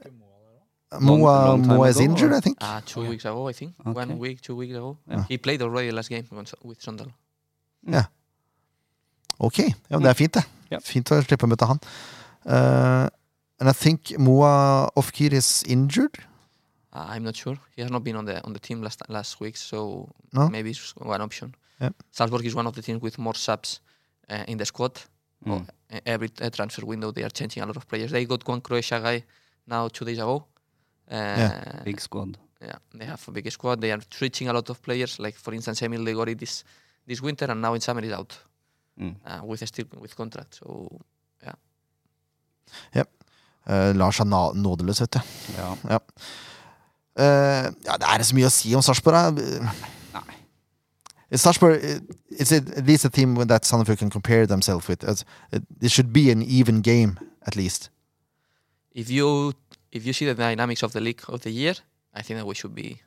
[0.99, 2.57] Long- Moa, long time Moa is ago, injured, or- I think.
[2.61, 3.73] Uh, two weeks ago, I think.
[3.79, 4.01] Okay.
[4.01, 4.97] One week, two weeks ago.
[5.09, 5.25] Yeah.
[5.29, 7.11] He played already last game with with Sondal.
[9.39, 10.43] Ok, ja, men det er fint det.
[10.71, 10.79] Ja.
[10.83, 11.79] Fint å slippe å møte han.
[12.45, 13.07] Uh,
[13.59, 16.17] and I think Moa Ofkir is injured.
[16.93, 17.57] Uh, I'm not sure.
[17.75, 20.49] He has not been on the on the team last last week, so No?
[20.49, 21.53] maybe it's one option.
[21.81, 21.91] Yeah.
[22.11, 23.81] Sarpsborg is one of the teams with more subs
[24.29, 24.93] uh, in the squad.
[25.45, 25.51] Mm.
[25.51, 25.65] Oh,
[26.05, 28.11] every uh, transfer window, they are changing a lot of players.
[28.11, 29.23] They got one Croatia guy
[29.67, 30.45] now two days ago.
[31.11, 32.37] Uh, Big squad.
[32.61, 33.79] yeah, they have a big squad.
[33.79, 35.19] They are switching a lot of players.
[35.19, 36.63] Like for instance, Emil Legori this
[37.05, 38.37] this winter, and now in summer is out
[38.99, 39.15] Mm.
[39.25, 40.55] uh, with a still with contract.
[40.55, 40.99] So
[43.69, 45.19] Uh, Lars er na- nådeløs, vet du.
[45.57, 45.71] Ja.
[47.19, 49.41] Uh, ja, det er så mye å si om Sarpsborg.
[51.35, 51.99] Sarpsborg uh,
[52.39, 55.03] is at least a team that Sandefjord can compare themselves with?
[55.81, 57.89] It should be an even game, at least.
[58.97, 59.53] if you
[59.91, 61.75] if you see the dynamics of the league of the year,
[62.13, 62.97] I think that we should be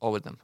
[0.00, 0.38] over them.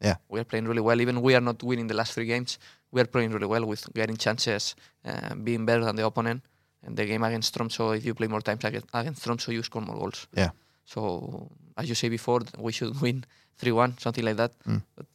[0.00, 0.16] Yeah.
[0.28, 1.00] we are playing really well.
[1.00, 2.58] Even we are not winning the last three games,
[2.92, 4.74] we are playing really well with getting chances,
[5.04, 6.42] uh, being better than the opponent.
[6.84, 9.82] And the game against Tromso, if you play more times against, against Tromso, you score
[9.82, 10.26] more goals.
[10.36, 10.50] Yeah.
[10.84, 13.24] So as you say before, we should win
[13.58, 14.52] three one, something like that.
[14.66, 14.82] Mm.
[14.96, 15.06] But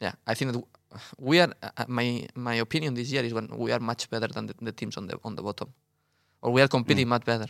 [0.00, 0.62] yeah, I think that
[1.18, 1.52] we are.
[1.62, 4.72] Uh, my my opinion this year is when we are much better than the, the
[4.72, 5.68] teams on the on the bottom,
[6.40, 7.46] or we are competing much better.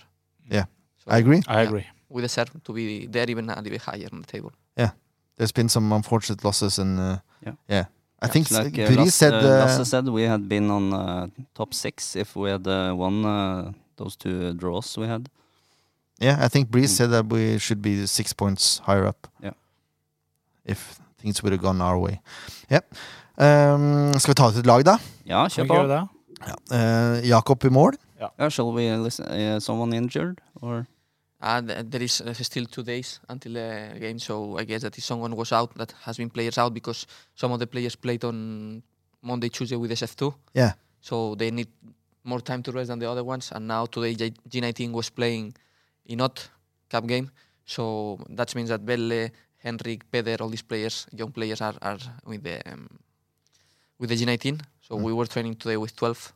[0.48, 0.54] Mm.
[0.54, 0.64] Yeah.
[1.04, 1.42] So I agree.
[1.46, 1.68] I Yeah.
[1.68, 1.86] agree.
[2.08, 4.50] we deserve to be there even a little bit higher on the table.
[4.78, 4.90] Yeah,
[5.36, 7.52] there's been some unfortunate losses, and uh, Yeah.
[7.68, 7.84] yeah.
[8.20, 9.32] I Yeah, think Like uh, Lasse, said.
[9.34, 13.24] uh, Lasse said, we had been on uh, top six if we had uh, won
[13.24, 15.28] uh, those two draws we had.
[16.20, 16.96] yeah, I think Brice Mm.
[16.96, 19.28] said that we should be six points higher up.
[19.42, 19.52] Yeah.
[20.64, 22.20] If things would have gone our way.
[22.70, 22.80] Yeah.
[23.38, 24.98] Um, skal vi ta ut et lag, da?
[25.24, 25.74] Ja, Skal kjør på.
[25.74, 26.08] gjøre det?
[26.72, 27.94] Uh, Jakob i mål.
[28.20, 29.26] Yeah, shall we listen?
[29.26, 30.86] Uh, someone injured or?
[31.40, 35.04] Uh, there is uh, still two days until the game, so I guess that if
[35.04, 38.82] someone was out, that has been players out because some of the players played on
[39.22, 40.34] Monday, Tuesday with SF2.
[40.54, 40.72] Yeah.
[41.00, 41.68] So they need
[42.24, 43.52] more time to rest than the other ones.
[43.52, 44.14] And now today
[44.48, 45.54] G19 was playing
[46.06, 46.48] in not
[46.90, 47.30] cup game,
[47.64, 49.28] so that means that Belle,
[49.58, 52.88] Henrik, Peder, all these players, young players, are, are with the um,
[54.00, 54.60] with the G19.
[54.80, 55.02] So Mm.
[55.02, 56.32] we were training today with 12.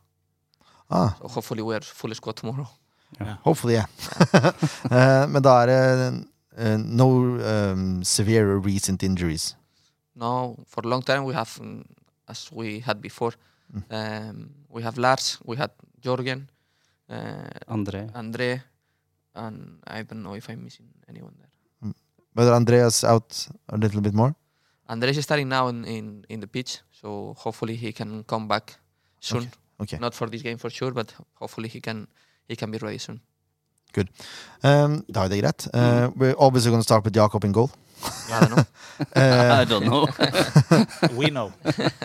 [0.91, 2.67] Ah, So hopefully we're full squad tomorrow.
[3.43, 3.85] Hopefully, yeah.
[4.91, 7.07] uh, men da er det uh, no
[7.39, 9.55] um, severe recent injuries.
[10.15, 11.83] No, for a long time we have, mm,
[12.27, 13.33] as we had before,
[13.73, 13.83] Mm.
[13.89, 16.47] um, we have Lars, we had Jorgen,
[17.09, 18.09] uh, André.
[18.13, 18.61] Andre,
[19.33, 21.49] and I don't know if I'm missing anyone there.
[22.35, 24.35] But Andreas out a little bit more.
[24.87, 28.75] Andres is starting now in, in, in the pitch, so hopefully he can come back
[29.19, 29.49] soon.
[29.79, 29.97] Okay.
[29.97, 32.07] Not for this game for sure, but hopefully he can
[32.49, 33.21] he can be ready soon.
[34.63, 35.67] Um, da er det greit.
[35.73, 37.69] Uh, we're obviously going to start with Jakob in goal.
[38.29, 38.65] I don't know.
[39.15, 40.07] Uh, I don't know.
[41.17, 41.51] We know.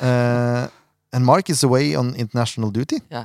[0.02, 0.68] uh,
[1.12, 3.00] and Mark is away on international duty.
[3.10, 3.24] Yeah.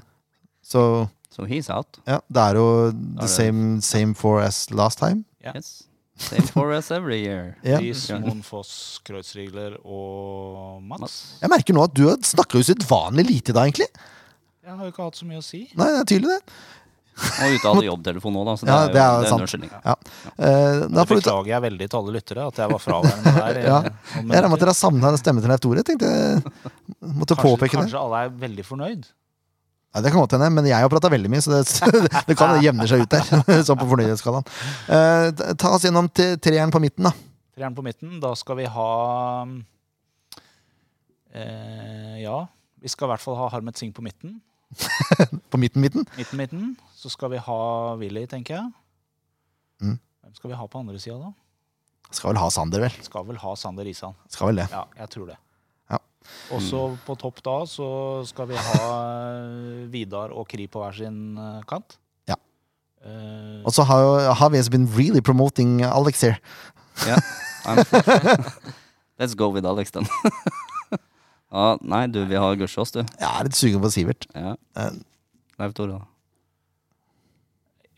[0.61, 1.97] So so he's out.
[2.07, 5.25] Yeah, det er jo the same, same for as last time.
[5.41, 5.55] Yeah.
[5.55, 5.83] Yes.
[6.15, 7.57] Same for us every year.
[7.63, 7.81] Yeah.
[8.21, 8.45] Monfoss.
[8.45, 11.39] Foss, Kreuzrigler og Mats.
[11.41, 13.89] Jeg merker nå at du snakker usedvanlig lite da, egentlig.
[14.63, 15.65] Jeg har jo ikke hatt så mye å si.
[15.73, 16.53] Nei, det er tydelig, det.
[17.13, 18.53] Og ute av jobbtelefon nå, da.
[18.57, 19.39] Så det Ja, er jo det er jo det er sant.
[19.39, 19.71] en unnskyldning.
[19.73, 23.33] Uh, da Da får du beklager jeg veldig til alle lyttere at jeg var fraværende
[23.37, 23.59] der.
[23.63, 23.79] Ja.
[23.83, 25.83] Jeg regner med at dere har savna stemmen til Leif Tore.
[25.85, 27.81] Tenkte jeg måtte Kanskje, påpeke det.
[27.83, 29.03] kanskje alle er veldig fornøyd.
[29.93, 31.67] Ja, det kan godt hende, men jeg har prata veldig mye, så det,
[32.31, 33.21] det kan jevne seg ut der.
[33.67, 34.47] Sånn på fornøydhetsskalaen.
[34.89, 37.13] Uh, ta oss gjennom til treeren på midten, da.
[37.53, 38.17] Treeren på midten.
[38.23, 38.89] Da skal vi ha
[41.35, 42.39] uh, Ja,
[42.81, 44.39] vi skal i hvert fall ha Harmet Singh på midten.
[45.51, 46.05] På midten-midten.
[46.17, 46.75] Midten, midten.
[46.97, 47.61] Så skal vi ha
[47.99, 48.71] Willy, tenker jeg.
[49.83, 49.97] Mm.
[50.23, 51.33] Hvem skal vi ha på andre sida, da?
[52.13, 52.93] Skal vel ha Sander, vel.
[53.03, 54.15] Skal vel ha Sander Risan.
[54.31, 54.67] Skal vel det.
[54.71, 55.37] Ja, jeg tror det.
[55.91, 55.99] Ja.
[56.55, 57.87] Og så på topp da så
[58.29, 58.81] skal vi ha
[59.33, 61.97] eh, Vidar og Kri på hver sin eh, kant.
[62.29, 62.37] Ja.
[63.03, 66.37] Uh, Og så har har vi been really promoting Alex here.
[67.05, 67.19] Yeah.
[69.19, 70.07] Let's go with Alex, then.
[71.53, 73.03] ja, nei, du, vi har Gussiås, du.
[73.03, 74.25] Jeg er litt sugen på Sivert.
[74.33, 74.55] Ja.
[74.81, 74.95] Eh,
[75.61, 76.07] Leif Tore, da.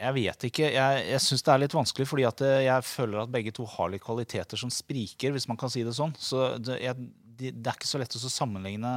[0.05, 0.69] jeg vet ikke.
[0.75, 3.65] Jeg, jeg syns det er litt vanskelig, fordi at eh, jeg føler at begge to
[3.77, 6.11] har litt kvaliteter som spriker, hvis man kan si det sånn.
[6.19, 6.99] Så det, jeg,
[7.39, 8.91] det, det er ikke så lett å sammenligne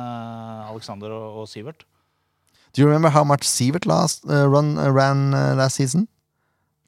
[0.72, 1.86] Alexander og, og Sivert.
[2.74, 6.08] Do you remember how much Sivert last, uh, run, uh, ran uh, last season?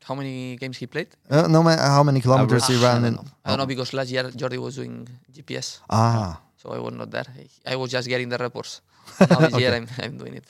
[0.04, 1.14] How many games he played?
[1.30, 3.16] Uh, no, how many kilometers he Ah, ran in?
[3.44, 7.10] I don't know because last year Jordi was doing GPS, Ah, so I was not
[7.10, 7.24] there.
[7.66, 8.80] I was just getting the reports.
[9.20, 10.48] Now this year I'm, I'm doing it.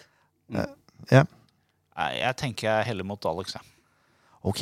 [0.51, 0.67] Nei,
[2.21, 3.63] Jeg tenker jeg heller mot Alex, jeg.
[4.43, 4.61] ok.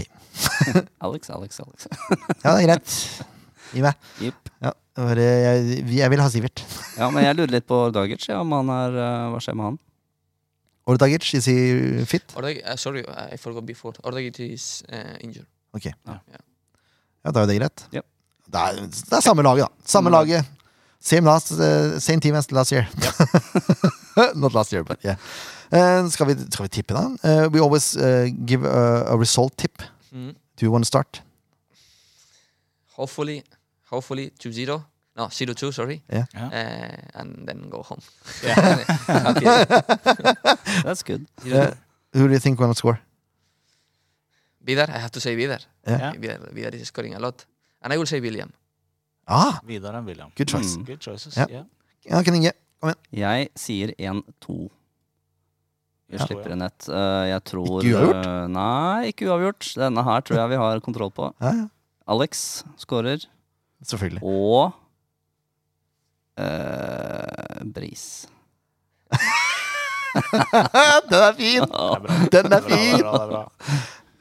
[1.07, 1.87] Alex, Alex, Alex.
[2.45, 2.95] Ja, det er greit.
[3.73, 3.95] Gi meg.
[4.25, 4.51] Yep.
[4.65, 4.73] Ja,
[5.05, 6.63] eh, jeg, jeg vil ha Sivert.
[6.99, 9.69] Ja, men jeg lurer litt på Dagic, ja, om han er eh, Hva skjer med
[9.71, 9.79] han?
[10.89, 11.57] Ordagic, is he
[12.09, 12.33] fit?
[12.39, 13.93] Ordag, uh, sorry, I forgot before.
[14.09, 15.47] Ordagic is uh, injured.
[15.77, 15.91] Ok.
[15.93, 16.17] Ja.
[16.33, 17.85] Ja, da er det greit.
[17.93, 18.07] Yep.
[18.49, 19.89] Det, er, det er samme laget, da.
[19.93, 20.17] Samme Mm.
[20.17, 20.55] laget.
[21.01, 22.89] Same, last, uh, same team as last year.
[24.35, 25.17] Not last year, but yeah.
[25.71, 27.11] Eh, skal, vi, skal vi tippe, da?
[27.23, 29.83] Uh, we always uh, give a, a result tip.
[30.13, 30.35] Mm.
[30.57, 31.23] Do you want to start?
[32.97, 33.45] Hopefully,
[33.91, 34.83] hopefully 2-0.
[35.17, 36.03] No, 0-2, sorry.
[36.13, 36.25] Yeah.
[36.35, 36.47] yeah.
[36.47, 38.01] Uh, and then go home.
[38.43, 38.85] Yeah.
[40.85, 41.27] That's good.
[42.13, 43.01] Who do you think will score?
[44.65, 45.61] Vidar, I have to say Vidar.
[45.87, 46.13] Yeah.
[46.13, 47.45] Vidar, Vidar is scoring a lot.
[47.83, 48.53] And I will say William.
[49.29, 50.31] Ah, Vidar and William.
[50.37, 50.77] good choice.
[50.79, 50.87] Mm.
[50.87, 51.37] Good choices.
[51.37, 51.47] Ja.
[51.53, 51.65] Ja.
[52.09, 52.53] Ja, Ken Inge.
[53.13, 54.71] Jeg sier 1-2.
[56.09, 56.25] Vi Ja.
[56.25, 56.87] slipper inn et.
[56.89, 58.27] Uh, jeg tror Ikke uavgjort?
[58.27, 59.67] Uh, nei, ikke uavgjort.
[59.77, 61.29] Denne her tror jeg vi har kontroll på.
[61.43, 61.67] Ja, ja.
[62.09, 63.27] Alex skårer.
[63.85, 64.23] Selvfølgelig.
[64.25, 64.73] Og
[66.41, 68.27] uh, Bris.
[71.11, 71.65] Den er fin!
[72.33, 72.99] Den er fin!
[73.03, 73.43] bra, det bra.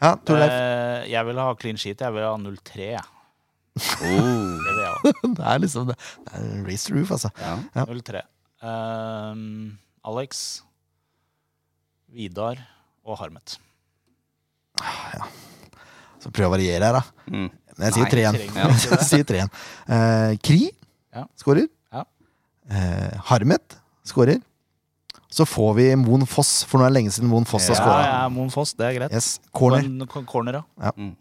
[0.02, 0.52] Ja, Torleif.
[0.54, 2.02] Eh, jeg vil ha clean sheet.
[2.06, 2.90] Jeg vil ha 0-3.
[3.78, 5.14] Oh.
[5.38, 5.96] Det er liksom det.
[6.28, 7.30] Det er race to roof, altså.
[7.42, 7.54] Ja.
[7.78, 7.86] Ja.
[7.86, 8.22] 0-3.
[8.68, 10.44] Ehm, Alex,
[12.14, 12.60] Vidar
[13.06, 13.58] og Harmet.
[16.24, 17.04] Så prøv å variere her, da.
[17.30, 17.48] Mm.
[17.78, 18.38] Men jeg sier Nei, tre igjen.
[18.98, 19.52] Jeg sier tre igjen.
[19.86, 20.62] Uh, Kri
[21.14, 21.26] Ja.
[21.38, 21.68] skårer.
[21.94, 22.04] Ja.
[22.74, 24.42] Uh, Harmet skårer.
[25.30, 27.82] Så får vi Moen Foss, for nå er det lenge siden Moen Foss har Ja,
[27.84, 28.02] skåra.
[28.08, 29.14] ja, Moen Foss, det er greit.
[29.14, 29.38] Yes.
[29.54, 29.84] Corner.
[30.26, 30.64] Corner, ja.
[30.88, 30.92] Ja.
[30.98, 31.14] Mm.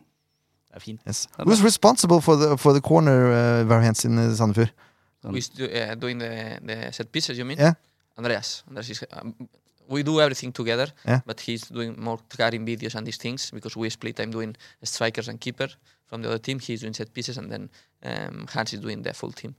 [0.76, 1.00] Det er fint.
[1.06, 1.26] Yes.
[1.38, 4.70] Who's responsible for the, for the corner uh, variants in uh, Sandefjord?
[5.22, 7.58] Who's do, uh, doing the, the set pieces, you mean?
[7.58, 7.72] Yeah.
[8.18, 8.62] Andreas.
[8.68, 9.34] Andreas is, um,
[9.88, 11.20] we do everything together, Yeah.
[11.26, 14.20] but he's doing more cutting videos and these things because we split.
[14.20, 15.68] I'm doing strikers and keeper
[16.06, 16.58] from the other team.
[16.58, 17.70] He's doing set pieces, and then
[18.04, 19.54] um, Hans is doing the full team.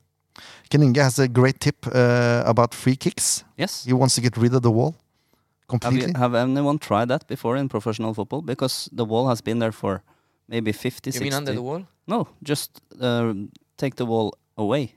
[0.69, 3.43] Ken Inge has a great tip uh, about free kicks.
[3.57, 3.85] Yes.
[3.85, 6.11] He wants to get rid of the wall Have, completely.
[6.11, 8.41] you, have anyone tried that before in professional football?
[8.43, 10.01] Because the wall has been there for
[10.47, 11.23] maybe 50, You 60.
[11.23, 11.85] mean under the wall?
[12.07, 13.33] No, just uh,
[13.77, 14.93] take the wall away.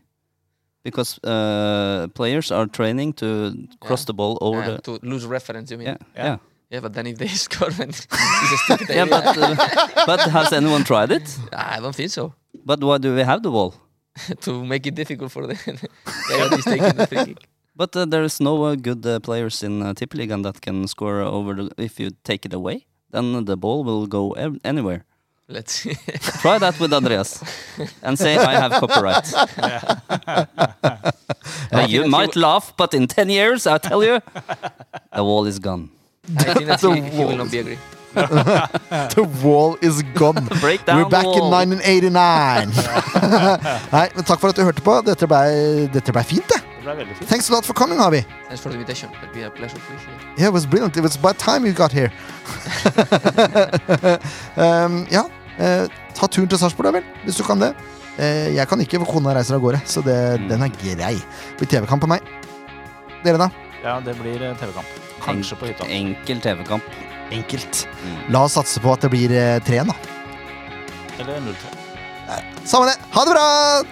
[0.83, 3.27] Because uh, players are training to
[3.81, 4.07] cross Yeah.
[4.07, 4.79] the ball over Uh, the.
[4.83, 5.89] to lose reference, you mean?
[5.89, 6.25] Yeah, Yeah.
[6.27, 6.37] yeah.
[6.73, 10.53] Yeah, but then if they score, then it's a stupid yeah, but, uh, but has
[10.53, 11.39] anyone tried it?
[11.53, 12.33] I don't think so.
[12.65, 13.75] But why do we have the wall?
[14.41, 15.89] to make it difficult for the the
[16.39, 17.39] guy that is taking the free kick.
[17.77, 21.21] But uh, there is no uh, good uh, players in uh, Tippeligaen that can score
[21.21, 21.71] over the.
[21.79, 25.05] If you take it away, then the ball will go ev- anywhere.
[25.51, 25.95] Let's see.
[26.43, 27.43] Try that with Andreas
[28.03, 29.27] and say I have copyright.
[31.73, 34.21] Uh, you might laugh, but in 10 years, I tell you,
[35.15, 35.89] the wall is gone.
[36.39, 37.79] I think that The he, he will not be agree.
[38.15, 40.47] the wall is gone.
[40.61, 42.71] Break down We're back in 1989.
[43.93, 45.01] Nei, men Takk for at du hørte på.
[45.07, 46.59] Dette ble, dette ble fint, det.
[46.83, 47.29] Det ble fint.
[47.31, 48.23] Thanks a lot for coming, Harvey.
[48.49, 49.11] Thanks for the invitation.
[49.23, 50.35] It'd be a pleasure to be here.
[50.39, 50.97] Yeah, it was brilliant.
[50.97, 52.11] It was by time you got here.
[54.57, 55.29] um, ja,
[55.61, 55.87] eh,
[56.17, 57.75] ta turen til Sarpsborg, da vel, hvis du kan det.
[58.19, 60.49] Eh, jeg kan ikke, for kona reiser av gårde, så det, Mm.
[60.49, 61.15] den er grei.
[61.17, 62.21] Det blir TV-kamp på meg.
[63.25, 63.51] Dere, da?
[63.85, 64.87] Ja, det blir eh, TV-kamp.
[65.25, 65.87] Kanskje på hytta.
[65.89, 66.83] Enkel TV-kamp.
[67.31, 67.87] Enkelt.
[68.03, 68.33] Mm.
[68.33, 69.95] La oss satse på at det blir eh, tre igjen, da.
[71.21, 71.77] Eller 0-3.
[72.65, 72.97] Samme det.
[73.13, 73.83] Ha det bra!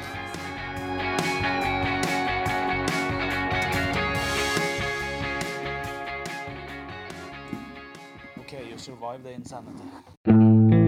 [8.40, 10.87] Okay, you survived the insanity.